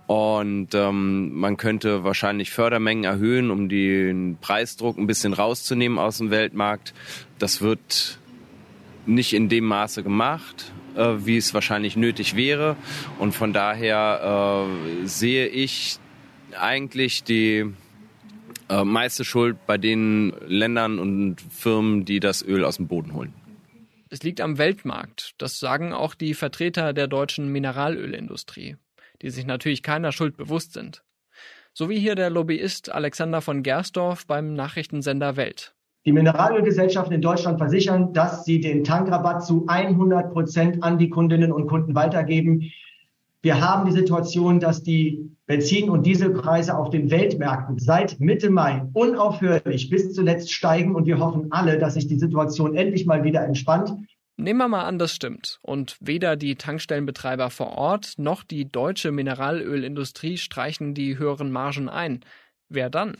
Und 0.07 0.73
ähm, 0.73 1.33
man 1.37 1.57
könnte 1.57 2.05
wahrscheinlich 2.05 2.51
Fördermengen 2.51 3.03
erhöhen, 3.03 3.51
um 3.51 3.67
den 3.67 4.37
Preisdruck 4.39 4.97
ein 4.97 5.05
bisschen 5.05 5.33
rauszunehmen 5.33 5.99
aus 5.99 6.17
dem 6.19 6.31
Weltmarkt. 6.31 6.93
Das 7.39 7.61
wird 7.61 8.17
nicht 9.05 9.33
in 9.33 9.49
dem 9.49 9.65
Maße 9.65 10.03
gemacht, 10.03 10.71
äh, 10.95 11.15
wie 11.19 11.37
es 11.37 11.53
wahrscheinlich 11.53 11.97
nötig 11.97 12.35
wäre. 12.35 12.77
Und 13.19 13.35
von 13.35 13.51
daher 13.51 14.65
äh, 14.65 15.05
sehe 15.05 15.47
ich 15.47 15.99
eigentlich 16.57 17.23
die 17.23 17.65
äh, 18.69 18.83
meiste 18.83 19.25
Schuld 19.25 19.57
bei 19.65 19.77
den 19.77 20.33
Ländern 20.47 20.99
und 20.99 21.41
Firmen, 21.41 22.05
die 22.05 22.19
das 22.19 22.43
Öl 22.43 22.63
aus 22.63 22.77
dem 22.77 22.87
Boden 22.87 23.13
holen. 23.13 23.33
Es 24.09 24.23
liegt 24.23 24.39
am 24.39 24.57
Weltmarkt. 24.57 25.33
Das 25.37 25.59
sagen 25.59 25.91
auch 25.91 26.15
die 26.15 26.33
Vertreter 26.33 26.93
der 26.93 27.07
deutschen 27.07 27.51
Mineralölindustrie, 27.51 28.77
die 29.21 29.29
sich 29.29 29.45
natürlich 29.45 29.83
keiner 29.83 30.11
Schuld 30.11 30.37
bewusst 30.37 30.73
sind. 30.73 31.03
So 31.73 31.89
wie 31.89 31.99
hier 31.99 32.15
der 32.15 32.29
Lobbyist 32.29 32.91
Alexander 32.91 33.41
von 33.41 33.61
Gersdorf 33.63 34.25
beim 34.25 34.53
Nachrichtensender 34.53 35.35
Welt. 35.35 35.75
Die 36.07 36.13
Mineralölgesellschaften 36.13 37.13
in 37.13 37.21
Deutschland 37.21 37.59
versichern, 37.59 38.13
dass 38.13 38.45
sie 38.45 38.61
den 38.61 38.83
Tankrabatt 38.83 39.45
zu 39.45 39.65
100 39.67 40.31
Prozent 40.31 40.81
an 40.81 40.97
die 40.97 41.09
Kundinnen 41.09 41.51
und 41.51 41.67
Kunden 41.67 41.95
weitergeben. 41.95 42.71
Wir 43.41 43.61
haben 43.61 43.85
die 43.85 43.91
Situation, 43.91 44.59
dass 44.59 44.83
die 44.83 45.29
Benzin- 45.45 45.89
und 45.89 46.05
Dieselpreise 46.05 46.77
auf 46.77 46.89
den 46.89 47.11
Weltmärkten 47.11 47.77
seit 47.77 48.19
Mitte 48.19 48.49
Mai 48.49 48.83
unaufhörlich 48.93 49.89
bis 49.89 50.13
zuletzt 50.13 50.51
steigen 50.51 50.95
und 50.95 51.05
wir 51.05 51.19
hoffen 51.19 51.47
alle, 51.51 51.77
dass 51.77 51.93
sich 51.93 52.07
die 52.07 52.19
Situation 52.19 52.75
endlich 52.75 53.05
mal 53.05 53.23
wieder 53.23 53.43
entspannt. 53.43 53.93
Nehmen 54.39 54.59
wir 54.59 54.67
mal 54.67 54.83
an, 54.83 54.99
das 54.99 55.15
stimmt. 55.15 55.57
Und 55.63 55.97
weder 55.99 56.35
die 56.35 56.55
Tankstellenbetreiber 56.55 57.49
vor 57.49 57.71
Ort 57.71 58.13
noch 58.17 58.43
die 58.43 58.71
deutsche 58.71 59.11
Mineralölindustrie 59.11 60.37
streichen 60.37 60.93
die 60.93 61.17
höheren 61.17 61.51
Margen 61.51 61.89
ein. 61.89 62.23
Wer 62.69 62.89
dann? 62.89 63.15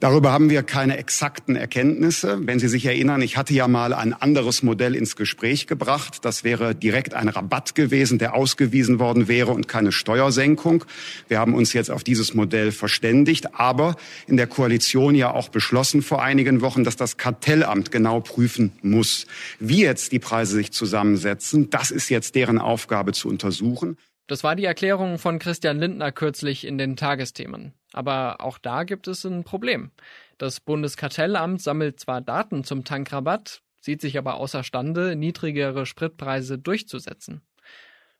Darüber 0.00 0.32
haben 0.32 0.48
wir 0.48 0.62
keine 0.62 0.96
exakten 0.96 1.56
Erkenntnisse. 1.56 2.38
Wenn 2.46 2.58
Sie 2.58 2.68
sich 2.68 2.86
erinnern, 2.86 3.20
ich 3.20 3.36
hatte 3.36 3.52
ja 3.52 3.68
mal 3.68 3.92
ein 3.92 4.14
anderes 4.14 4.62
Modell 4.62 4.94
ins 4.94 5.14
Gespräch 5.14 5.66
gebracht. 5.66 6.24
Das 6.24 6.42
wäre 6.42 6.74
direkt 6.74 7.12
ein 7.12 7.28
Rabatt 7.28 7.74
gewesen, 7.74 8.18
der 8.18 8.34
ausgewiesen 8.34 8.98
worden 8.98 9.28
wäre 9.28 9.50
und 9.50 9.68
keine 9.68 9.92
Steuersenkung. 9.92 10.86
Wir 11.28 11.38
haben 11.38 11.52
uns 11.54 11.74
jetzt 11.74 11.90
auf 11.90 12.02
dieses 12.02 12.32
Modell 12.32 12.72
verständigt, 12.72 13.54
aber 13.54 13.96
in 14.26 14.38
der 14.38 14.46
Koalition 14.46 15.14
ja 15.14 15.34
auch 15.34 15.50
beschlossen 15.50 16.00
vor 16.00 16.22
einigen 16.22 16.62
Wochen, 16.62 16.82
dass 16.82 16.96
das 16.96 17.18
Kartellamt 17.18 17.90
genau 17.90 18.20
prüfen 18.20 18.72
muss, 18.80 19.26
wie 19.60 19.82
jetzt 19.82 20.12
die 20.12 20.18
Preise 20.18 20.54
sich 20.54 20.72
zusammensetzen. 20.72 21.68
Das 21.68 21.90
ist 21.90 22.08
jetzt 22.08 22.34
deren 22.34 22.58
Aufgabe 22.58 23.12
zu 23.12 23.28
untersuchen. 23.28 23.98
Das 24.28 24.44
war 24.44 24.56
die 24.56 24.64
Erklärung 24.64 25.18
von 25.18 25.38
Christian 25.38 25.78
Lindner 25.78 26.10
kürzlich 26.10 26.66
in 26.66 26.78
den 26.78 26.96
Tagesthemen. 26.96 27.74
Aber 27.92 28.40
auch 28.40 28.58
da 28.58 28.84
gibt 28.84 29.08
es 29.08 29.24
ein 29.24 29.44
Problem. 29.44 29.90
Das 30.36 30.60
Bundeskartellamt 30.60 31.62
sammelt 31.62 32.00
zwar 32.00 32.20
Daten 32.20 32.64
zum 32.64 32.84
Tankrabatt, 32.84 33.62
sieht 33.80 34.00
sich 34.00 34.18
aber 34.18 34.34
außerstande, 34.34 35.16
niedrigere 35.16 35.86
Spritpreise 35.86 36.58
durchzusetzen. 36.58 37.42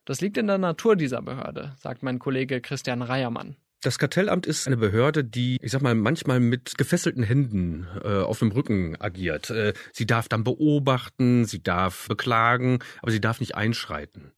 Das 0.05 0.21
liegt 0.21 0.37
in 0.37 0.47
der 0.47 0.57
Natur 0.57 0.95
dieser 0.95 1.21
Behörde, 1.21 1.75
sagt 1.77 2.01
mein 2.01 2.19
Kollege 2.19 2.61
Christian 2.61 3.01
Reiermann. 3.01 3.55
Das 3.81 3.97
Kartellamt 3.97 4.45
ist 4.45 4.67
eine 4.67 4.75
Behörde, 4.75 5.23
die, 5.23 5.57
ich 5.61 5.71
sag 5.71 5.81
mal, 5.81 5.95
manchmal 5.95 6.41
mit 6.41 6.77
gefesselten 6.77 7.23
Händen 7.23 7.87
äh, 8.03 8.21
auf 8.21 8.39
dem 8.39 8.51
Rücken 8.51 8.99
agiert. 8.99 9.49
Äh, 9.51 9.73
sie 9.93 10.05
darf 10.05 10.27
dann 10.27 10.43
beobachten, 10.43 11.45
sie 11.45 11.63
darf 11.63 12.07
beklagen, 12.09 12.79
aber 13.01 13.11
sie 13.11 13.21
darf 13.21 13.39
nicht 13.39 13.55
einschreiten. 13.55 14.33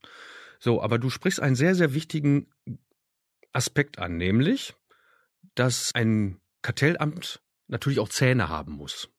So, 0.59 0.83
aber 0.83 0.99
du 0.99 1.09
sprichst 1.09 1.39
einen 1.39 1.55
sehr, 1.55 1.73
sehr 1.73 1.95
wichtigen 1.95 2.47
Aspekt 3.51 3.97
an, 3.97 4.17
nämlich, 4.17 4.75
dass 5.55 5.91
ein 5.93 6.39
Kartellamt 6.61 7.41
natürlich 7.67 7.99
auch 7.99 8.09
Zähne 8.09 8.49
haben 8.49 8.73
muss. 8.73 9.09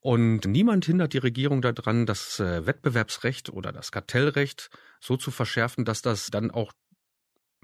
Und 0.00 0.44
niemand 0.44 0.84
hindert 0.84 1.14
die 1.14 1.18
Regierung 1.18 1.62
daran, 1.62 2.04
das 2.04 2.38
äh, 2.38 2.66
Wettbewerbsrecht 2.66 3.48
oder 3.48 3.72
das 3.72 3.90
Kartellrecht 3.90 4.68
so 5.00 5.16
zu 5.16 5.30
verschärfen, 5.30 5.86
dass 5.86 6.02
das 6.02 6.26
dann 6.26 6.50
auch 6.50 6.72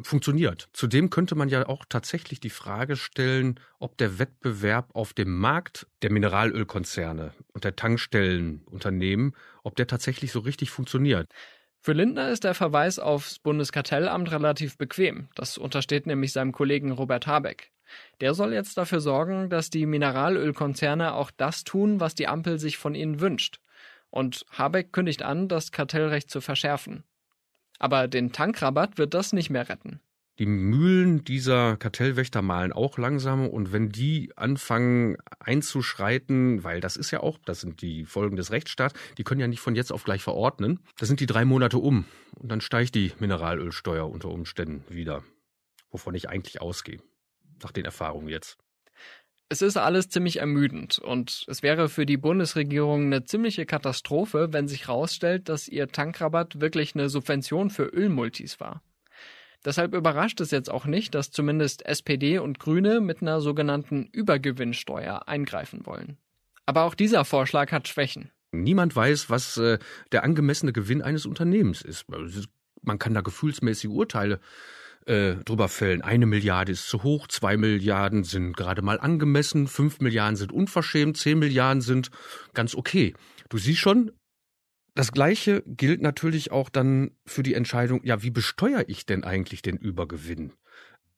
funktioniert. 0.02 0.68
Zudem 0.72 1.10
könnte 1.10 1.34
man 1.34 1.50
ja 1.50 1.68
auch 1.68 1.84
tatsächlich 1.86 2.40
die 2.40 2.48
Frage 2.48 2.96
stellen, 2.96 3.60
ob 3.78 3.98
der 3.98 4.18
Wettbewerb 4.18 4.88
auf 4.94 5.12
dem 5.12 5.36
Markt 5.36 5.86
der 6.00 6.10
Mineralölkonzerne 6.10 7.34
und 7.52 7.64
der 7.64 7.76
Tankstellenunternehmen, 7.76 9.36
ob 9.62 9.76
der 9.76 9.86
tatsächlich 9.86 10.32
so 10.32 10.40
richtig 10.40 10.70
funktioniert. 10.70 11.30
Für 11.82 11.92
Lindner 11.92 12.30
ist 12.30 12.44
der 12.44 12.54
Verweis 12.54 12.98
aufs 12.98 13.38
Bundeskartellamt 13.38 14.30
relativ 14.30 14.76
bequem. 14.76 15.28
Das 15.34 15.56
untersteht 15.56 16.06
nämlich 16.06 16.32
seinem 16.32 16.52
Kollegen 16.52 16.92
Robert 16.92 17.26
Habeck. 17.26 17.70
Der 18.20 18.34
soll 18.34 18.52
jetzt 18.52 18.76
dafür 18.76 19.00
sorgen, 19.00 19.50
dass 19.50 19.70
die 19.70 19.86
Mineralölkonzerne 19.86 21.14
auch 21.14 21.30
das 21.30 21.64
tun, 21.64 22.00
was 22.00 22.14
die 22.14 22.28
Ampel 22.28 22.58
sich 22.58 22.78
von 22.78 22.94
ihnen 22.94 23.20
wünscht. 23.20 23.60
Und 24.10 24.44
Habeck 24.50 24.92
kündigt 24.92 25.22
an, 25.22 25.48
das 25.48 25.72
Kartellrecht 25.72 26.30
zu 26.30 26.40
verschärfen. 26.40 27.04
Aber 27.78 28.08
den 28.08 28.32
Tankrabatt 28.32 28.98
wird 28.98 29.14
das 29.14 29.32
nicht 29.32 29.50
mehr 29.50 29.68
retten. 29.68 30.00
Die 30.40 30.46
Mühlen 30.46 31.22
dieser 31.22 31.76
Kartellwächter 31.76 32.40
malen 32.40 32.72
auch 32.72 32.96
langsam 32.96 33.46
und 33.46 33.72
wenn 33.72 33.90
die 33.90 34.32
anfangen 34.36 35.18
einzuschreiten, 35.38 36.64
weil 36.64 36.80
das 36.80 36.96
ist 36.96 37.10
ja 37.10 37.20
auch, 37.20 37.36
das 37.44 37.60
sind 37.60 37.82
die 37.82 38.06
Folgen 38.06 38.36
des 38.36 38.50
Rechtsstaats, 38.50 38.98
die 39.18 39.22
können 39.22 39.42
ja 39.42 39.48
nicht 39.48 39.60
von 39.60 39.74
jetzt 39.74 39.92
auf 39.92 40.02
gleich 40.02 40.22
verordnen. 40.22 40.80
Da 40.96 41.04
sind 41.04 41.20
die 41.20 41.26
drei 41.26 41.44
Monate 41.44 41.76
um 41.76 42.06
und 42.36 42.50
dann 42.50 42.62
steigt 42.62 42.94
die 42.94 43.12
Mineralölsteuer 43.18 44.10
unter 44.10 44.30
Umständen 44.30 44.82
wieder, 44.88 45.22
wovon 45.90 46.14
ich 46.14 46.30
eigentlich 46.30 46.62
ausgehe, 46.62 47.00
nach 47.62 47.72
den 47.72 47.84
Erfahrungen 47.84 48.28
jetzt. 48.28 48.58
Es 49.52 49.62
ist 49.62 49.76
alles 49.76 50.08
ziemlich 50.08 50.36
ermüdend 50.36 51.00
und 51.00 51.44
es 51.48 51.64
wäre 51.64 51.88
für 51.88 52.06
die 52.06 52.16
Bundesregierung 52.16 53.06
eine 53.06 53.24
ziemliche 53.24 53.66
Katastrophe, 53.66 54.52
wenn 54.52 54.68
sich 54.68 54.86
herausstellt, 54.86 55.48
dass 55.48 55.66
ihr 55.66 55.88
Tankrabatt 55.88 56.60
wirklich 56.60 56.94
eine 56.94 57.08
Subvention 57.08 57.68
für 57.70 57.86
Ölmultis 57.86 58.60
war. 58.60 58.80
Deshalb 59.64 59.92
überrascht 59.94 60.40
es 60.40 60.52
jetzt 60.52 60.70
auch 60.70 60.86
nicht, 60.86 61.14
dass 61.14 61.32
zumindest 61.32 61.84
SPD 61.84 62.38
und 62.38 62.60
Grüne 62.60 63.00
mit 63.00 63.22
einer 63.22 63.40
sogenannten 63.40 64.06
Übergewinnsteuer 64.06 65.28
eingreifen 65.28 65.84
wollen. 65.84 66.16
Aber 66.64 66.84
auch 66.84 66.94
dieser 66.94 67.24
Vorschlag 67.24 67.72
hat 67.72 67.88
Schwächen. 67.88 68.30
Niemand 68.52 68.94
weiß, 68.94 69.30
was 69.30 69.56
äh, 69.56 69.78
der 70.12 70.22
angemessene 70.22 70.72
Gewinn 70.72 71.02
eines 71.02 71.26
Unternehmens 71.26 71.82
ist. 71.82 72.06
Man 72.82 72.98
kann 72.98 73.14
da 73.14 73.20
gefühlsmäßige 73.20 73.90
Urteile 73.90 74.40
äh, 75.10 75.36
drüber 75.44 75.68
fällen. 75.68 76.02
Eine 76.02 76.26
Milliarde 76.26 76.72
ist 76.72 76.88
zu 76.88 77.02
hoch, 77.02 77.26
zwei 77.26 77.56
Milliarden 77.56 78.22
sind 78.22 78.56
gerade 78.56 78.80
mal 78.80 79.00
angemessen, 79.00 79.66
fünf 79.66 80.00
Milliarden 80.00 80.36
sind 80.36 80.52
unverschämt, 80.52 81.16
zehn 81.16 81.38
Milliarden 81.38 81.82
sind 81.82 82.10
ganz 82.54 82.76
okay. 82.76 83.14
Du 83.48 83.58
siehst 83.58 83.80
schon, 83.80 84.12
das 84.94 85.10
Gleiche 85.10 85.64
gilt 85.66 86.00
natürlich 86.00 86.52
auch 86.52 86.68
dann 86.68 87.10
für 87.26 87.42
die 87.42 87.54
Entscheidung, 87.54 88.00
ja, 88.04 88.22
wie 88.22 88.30
besteuere 88.30 88.84
ich 88.88 89.04
denn 89.04 89.24
eigentlich 89.24 89.62
den 89.62 89.76
Übergewinn? 89.76 90.52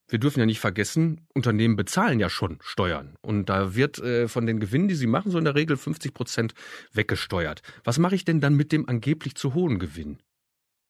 Wir 0.09 0.19
dürfen 0.19 0.39
ja 0.39 0.45
nicht 0.45 0.59
vergessen, 0.59 1.27
Unternehmen 1.33 1.75
bezahlen 1.75 2.19
ja 2.19 2.29
schon 2.29 2.57
Steuern. 2.61 3.15
Und 3.21 3.47
da 3.49 3.75
wird 3.75 3.99
äh, 3.99 4.27
von 4.27 4.45
den 4.45 4.59
Gewinnen, 4.59 4.87
die 4.87 4.95
sie 4.95 5.07
machen, 5.07 5.31
so 5.31 5.37
in 5.37 5.45
der 5.45 5.55
Regel 5.55 5.77
50 5.77 6.13
Prozent 6.13 6.53
weggesteuert. 6.91 7.61
Was 7.83 7.99
mache 7.99 8.15
ich 8.15 8.25
denn 8.25 8.41
dann 8.41 8.55
mit 8.55 8.71
dem 8.71 8.89
angeblich 8.89 9.35
zu 9.35 9.53
hohen 9.53 9.79
Gewinn? 9.79 10.17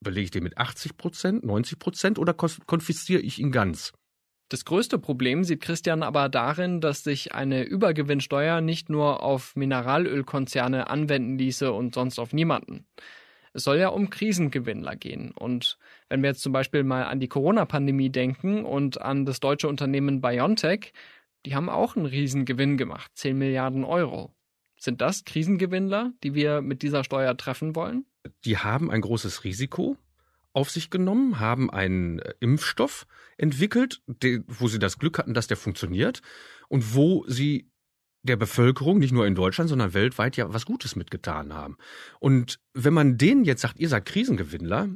Belege 0.04 0.26
ich 0.26 0.32
den 0.32 0.44
mit 0.44 0.58
80 0.58 0.98
Prozent, 0.98 1.44
90 1.44 1.80
Prozent 1.80 2.20
oder 2.20 2.34
konfisziere 2.34 3.22
ich 3.22 3.40
ihn 3.40 3.52
ganz? 3.52 3.94
Das 4.50 4.66
größte 4.66 5.00
Problem 5.00 5.44
sieht 5.44 5.62
Christian 5.62 6.04
aber 6.04 6.30
darin, 6.30 6.80
dass 6.80 7.04
sich 7.04 7.34
eine 7.34 7.64
Übergewinnsteuer 7.64 8.62
nicht 8.62 8.90
nur 8.90 9.24
auf 9.24 9.56
Mineralölkonzerne 9.56 10.90
anwenden 10.90 11.38
ließe 11.40 11.72
und 11.72 11.96
sonst 11.96 12.20
auf 12.20 12.34
niemanden. 12.34 12.86
Es 13.54 13.64
soll 13.64 13.78
ja 13.78 13.88
um 13.90 14.10
Krisengewinnler 14.10 14.96
gehen. 14.96 15.32
Und 15.32 15.78
wenn 16.10 16.22
wir 16.22 16.30
jetzt 16.30 16.42
zum 16.42 16.54
Beispiel 16.54 16.84
mal 16.84 17.06
an 17.06 17.20
die 17.20 17.28
Corona-Pandemie 17.28 18.10
denken 18.10 18.66
und 18.66 19.02
an 19.02 19.26
das 19.26 19.40
deutsche 19.40 19.68
Unternehmen 19.68 20.22
BioNTech, 20.22 20.92
die 21.46 21.56
haben 21.56 21.70
auch 21.70 21.96
einen 21.96 22.06
Riesengewinn 22.06 22.78
gemacht, 22.78 23.12
10 23.16 23.38
Milliarden 23.38 23.84
Euro. 23.84 24.34
Sind 24.84 25.00
das 25.00 25.24
Krisengewinnler, 25.24 26.12
die 26.24 26.34
wir 26.34 26.62
mit 26.62 26.82
dieser 26.82 27.06
Steuer 27.06 27.38
treffen 27.38 27.74
wollen? 27.74 28.06
Die 28.44 28.58
haben 28.58 28.92
ein 28.92 29.00
großes 29.00 29.46
Risiko 29.46 29.96
auf 30.52 30.70
sich 30.70 30.90
genommen, 30.90 31.40
haben 31.40 31.72
einen 31.72 32.20
äh, 32.20 32.34
Impfstoff 32.42 33.08
entwickelt, 33.38 34.02
wo 34.46 34.68
sie 34.68 34.80
das 34.80 35.00
Glück 35.00 35.20
hatten, 35.20 35.34
dass 35.34 35.48
der 35.48 35.56
funktioniert 35.56 36.22
und 36.68 36.96
wo 36.96 37.24
sie 37.30 37.72
der 38.24 38.36
Bevölkerung, 38.36 39.00
nicht 39.00 39.14
nur 39.14 39.26
in 39.26 39.36
Deutschland, 39.36 39.70
sondern 39.70 39.94
weltweit 39.94 40.36
ja 40.36 40.54
was 40.54 40.66
Gutes 40.66 40.98
mitgetan 40.98 41.54
haben. 41.54 41.78
Und 42.20 42.60
wenn 42.74 42.94
man 42.94 43.18
denen 43.18 43.46
jetzt 43.46 43.62
sagt, 43.62 43.80
ihr 43.80 43.88
seid 43.88 44.06
Krisengewinnler, 44.06 44.90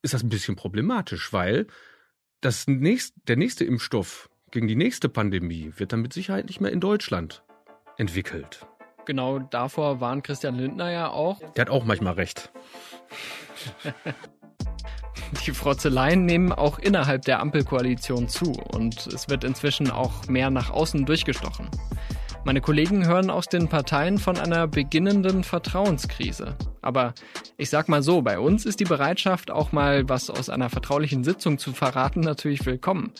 ist 0.00 0.14
das 0.14 0.22
ein 0.22 0.30
bisschen 0.30 0.56
problematisch, 0.56 1.30
weil 1.34 1.66
das 2.40 2.66
nächst, 2.66 3.14
der 3.28 3.36
nächste 3.36 3.66
Impfstoff 3.66 4.30
gegen 4.50 4.66
die 4.66 4.76
nächste 4.76 5.10
Pandemie 5.10 5.74
wird 5.76 5.92
dann 5.92 6.00
mit 6.00 6.14
Sicherheit 6.14 6.46
nicht 6.46 6.62
mehr 6.62 6.72
in 6.72 6.80
Deutschland 6.80 7.42
entwickelt. 7.96 8.66
Genau 9.04 9.38
davor 9.38 10.00
warnt 10.00 10.24
Christian 10.24 10.56
Lindner 10.56 10.90
ja 10.90 11.10
auch. 11.10 11.38
Der 11.54 11.62
hat 11.62 11.70
auch 11.70 11.84
manchmal 11.84 12.14
recht. 12.14 12.50
Die 15.46 15.52
Frotzeleien 15.52 16.24
nehmen 16.24 16.52
auch 16.52 16.78
innerhalb 16.78 17.22
der 17.22 17.40
Ampelkoalition 17.40 18.28
zu 18.28 18.52
und 18.52 19.06
es 19.08 19.28
wird 19.28 19.44
inzwischen 19.44 19.90
auch 19.90 20.26
mehr 20.28 20.50
nach 20.50 20.70
außen 20.70 21.04
durchgestochen. 21.04 21.68
Meine 22.44 22.60
Kollegen 22.60 23.06
hören 23.06 23.28
aus 23.28 23.46
den 23.46 23.66
Parteien 23.66 24.18
von 24.18 24.38
einer 24.38 24.68
beginnenden 24.68 25.42
Vertrauenskrise. 25.42 26.56
Aber 26.80 27.12
ich 27.56 27.70
sag 27.70 27.88
mal 27.88 28.04
so, 28.04 28.22
bei 28.22 28.38
uns 28.38 28.64
ist 28.64 28.78
die 28.78 28.84
Bereitschaft, 28.84 29.50
auch 29.50 29.72
mal 29.72 30.08
was 30.08 30.30
aus 30.30 30.48
einer 30.48 30.70
vertraulichen 30.70 31.24
Sitzung 31.24 31.58
zu 31.58 31.72
verraten, 31.72 32.20
natürlich 32.20 32.64
willkommen. 32.64 33.10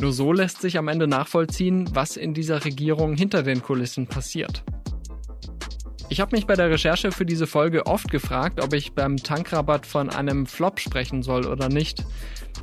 Nur 0.00 0.12
so 0.12 0.32
lässt 0.32 0.60
sich 0.60 0.78
am 0.78 0.88
Ende 0.88 1.06
nachvollziehen, 1.06 1.88
was 1.92 2.16
in 2.16 2.34
dieser 2.34 2.64
Regierung 2.64 3.14
hinter 3.14 3.42
den 3.42 3.62
Kulissen 3.62 4.06
passiert. 4.06 4.64
Ich 6.08 6.20
habe 6.20 6.36
mich 6.36 6.46
bei 6.46 6.56
der 6.56 6.68
Recherche 6.68 7.10
für 7.10 7.24
diese 7.24 7.46
Folge 7.46 7.86
oft 7.86 8.10
gefragt, 8.10 8.62
ob 8.62 8.74
ich 8.74 8.92
beim 8.92 9.16
Tankrabatt 9.16 9.86
von 9.86 10.10
einem 10.10 10.44
Flop 10.44 10.78
sprechen 10.78 11.22
soll 11.22 11.46
oder 11.46 11.70
nicht. 11.70 12.04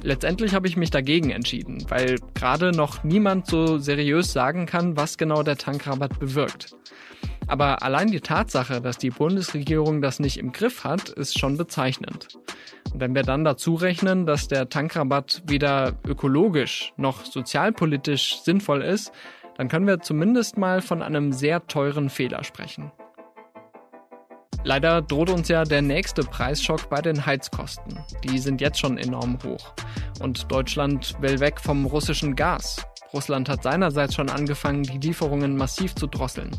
Letztendlich 0.03 0.53
habe 0.53 0.67
ich 0.67 0.77
mich 0.77 0.91
dagegen 0.91 1.31
entschieden, 1.31 1.83
weil 1.89 2.17
gerade 2.35 2.71
noch 2.71 3.03
niemand 3.03 3.47
so 3.47 3.79
seriös 3.79 4.31
sagen 4.31 4.67
kann, 4.67 4.95
was 4.97 5.17
genau 5.17 5.41
der 5.41 5.57
Tankrabatt 5.57 6.19
bewirkt. 6.19 6.75
Aber 7.49 7.81
allein 7.81 8.11
die 8.11 8.21
Tatsache, 8.21 8.79
dass 8.79 8.99
die 8.99 9.09
Bundesregierung 9.09 10.03
das 10.03 10.19
nicht 10.19 10.37
im 10.37 10.51
Griff 10.51 10.83
hat, 10.83 11.09
ist 11.09 11.39
schon 11.39 11.57
bezeichnend. 11.57 12.27
Und 12.93 13.01
wenn 13.01 13.15
wir 13.15 13.23
dann 13.23 13.43
dazu 13.43 13.73
rechnen, 13.73 14.27
dass 14.27 14.47
der 14.47 14.69
Tankrabatt 14.69 15.41
weder 15.47 15.93
ökologisch 16.07 16.93
noch 16.95 17.25
sozialpolitisch 17.25 18.41
sinnvoll 18.43 18.83
ist, 18.83 19.11
dann 19.57 19.67
können 19.67 19.87
wir 19.87 19.99
zumindest 19.99 20.59
mal 20.59 20.81
von 20.81 21.01
einem 21.01 21.33
sehr 21.33 21.65
teuren 21.65 22.11
Fehler 22.11 22.43
sprechen. 22.43 22.91
Leider 24.63 25.01
droht 25.01 25.31
uns 25.31 25.47
ja 25.47 25.63
der 25.63 25.81
nächste 25.81 26.21
Preisschock 26.21 26.87
bei 26.89 27.01
den 27.01 27.25
Heizkosten. 27.25 27.97
Die 28.25 28.37
sind 28.37 28.61
jetzt 28.61 28.79
schon 28.79 28.99
enorm 28.99 29.39
hoch. 29.43 29.73
Und 30.21 30.51
Deutschland 30.51 31.15
will 31.19 31.39
weg 31.39 31.59
vom 31.59 31.87
russischen 31.87 32.35
Gas. 32.35 32.85
Russland 33.11 33.49
hat 33.49 33.63
seinerseits 33.63 34.13
schon 34.13 34.29
angefangen, 34.29 34.83
die 34.83 34.99
Lieferungen 34.99 35.57
massiv 35.57 35.95
zu 35.95 36.05
drosseln. 36.05 36.51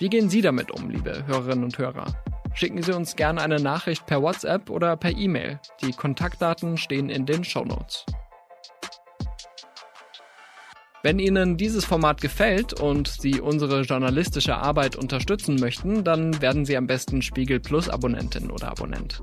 Wie 0.00 0.08
gehen 0.08 0.28
Sie 0.28 0.42
damit 0.42 0.72
um, 0.72 0.90
liebe 0.90 1.24
Hörerinnen 1.26 1.64
und 1.64 1.78
Hörer? 1.78 2.06
Schicken 2.52 2.82
Sie 2.82 2.92
uns 2.92 3.14
gerne 3.14 3.40
eine 3.42 3.60
Nachricht 3.60 4.06
per 4.06 4.22
WhatsApp 4.22 4.68
oder 4.68 4.96
per 4.96 5.12
E-Mail. 5.12 5.60
Die 5.82 5.92
Kontaktdaten 5.92 6.76
stehen 6.76 7.10
in 7.10 7.26
den 7.26 7.44
Show 7.44 7.64
Notes. 7.64 8.04
Wenn 11.04 11.18
Ihnen 11.18 11.56
dieses 11.58 11.84
Format 11.84 12.22
gefällt 12.22 12.80
und 12.80 13.08
Sie 13.08 13.38
unsere 13.38 13.82
journalistische 13.82 14.56
Arbeit 14.56 14.96
unterstützen 14.96 15.56
möchten, 15.56 16.02
dann 16.02 16.40
werden 16.40 16.64
Sie 16.64 16.78
am 16.78 16.86
besten 16.86 17.20
Spiegel 17.20 17.60
Plus 17.60 17.90
Abonnentin 17.90 18.50
oder 18.50 18.68
Abonnent. 18.68 19.22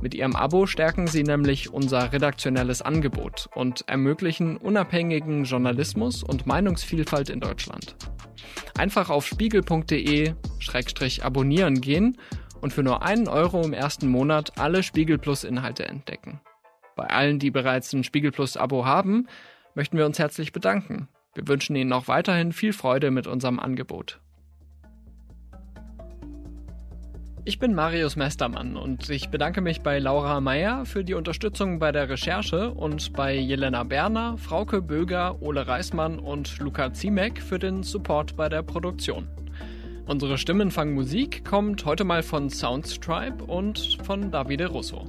Mit 0.00 0.14
Ihrem 0.14 0.34
Abo 0.34 0.64
stärken 0.64 1.06
Sie 1.06 1.22
nämlich 1.22 1.70
unser 1.70 2.14
redaktionelles 2.14 2.80
Angebot 2.80 3.50
und 3.54 3.86
ermöglichen 3.88 4.56
unabhängigen 4.56 5.44
Journalismus 5.44 6.22
und 6.22 6.46
Meinungsvielfalt 6.46 7.28
in 7.28 7.40
Deutschland. 7.40 7.94
Einfach 8.78 9.10
auf 9.10 9.26
spiegel.de-abonnieren 9.26 11.80
gehen 11.82 12.16
und 12.62 12.72
für 12.72 12.82
nur 12.82 13.02
einen 13.02 13.28
Euro 13.28 13.60
im 13.60 13.74
ersten 13.74 14.08
Monat 14.08 14.58
alle 14.58 14.82
Spiegel 14.82 15.18
Plus 15.18 15.44
Inhalte 15.44 15.84
entdecken. 15.84 16.40
Bei 16.96 17.04
allen, 17.04 17.38
die 17.38 17.50
bereits 17.50 17.92
ein 17.92 18.02
Spiegel 18.02 18.30
Plus 18.30 18.56
Abo 18.56 18.86
haben, 18.86 19.26
möchten 19.74 19.98
wir 19.98 20.06
uns 20.06 20.18
herzlich 20.18 20.52
bedanken. 20.52 21.08
Wir 21.38 21.46
wünschen 21.46 21.76
Ihnen 21.76 21.92
auch 21.92 22.08
weiterhin 22.08 22.50
viel 22.50 22.72
Freude 22.72 23.12
mit 23.12 23.28
unserem 23.28 23.60
Angebot. 23.60 24.18
Ich 27.44 27.60
bin 27.60 27.76
Marius 27.76 28.16
Mestermann 28.16 28.76
und 28.76 29.08
ich 29.08 29.28
bedanke 29.28 29.60
mich 29.60 29.82
bei 29.82 30.00
Laura 30.00 30.40
Meyer 30.40 30.84
für 30.84 31.04
die 31.04 31.14
Unterstützung 31.14 31.78
bei 31.78 31.92
der 31.92 32.08
Recherche 32.08 32.72
und 32.72 33.12
bei 33.12 33.36
Jelena 33.36 33.84
Berner, 33.84 34.36
Frauke 34.36 34.82
Böger, 34.82 35.40
Ole 35.40 35.68
Reismann 35.68 36.18
und 36.18 36.58
Luca 36.58 36.92
Ziemek 36.92 37.40
für 37.40 37.60
den 37.60 37.84
Support 37.84 38.34
bei 38.34 38.48
der 38.48 38.64
Produktion. 38.64 39.28
Unsere 40.06 40.38
Stimmenfangmusik 40.38 41.44
kommt 41.44 41.84
heute 41.84 42.02
mal 42.02 42.24
von 42.24 42.50
Soundstripe 42.50 43.44
und 43.44 43.98
von 44.02 44.32
Davide 44.32 44.66
Russo. 44.66 45.06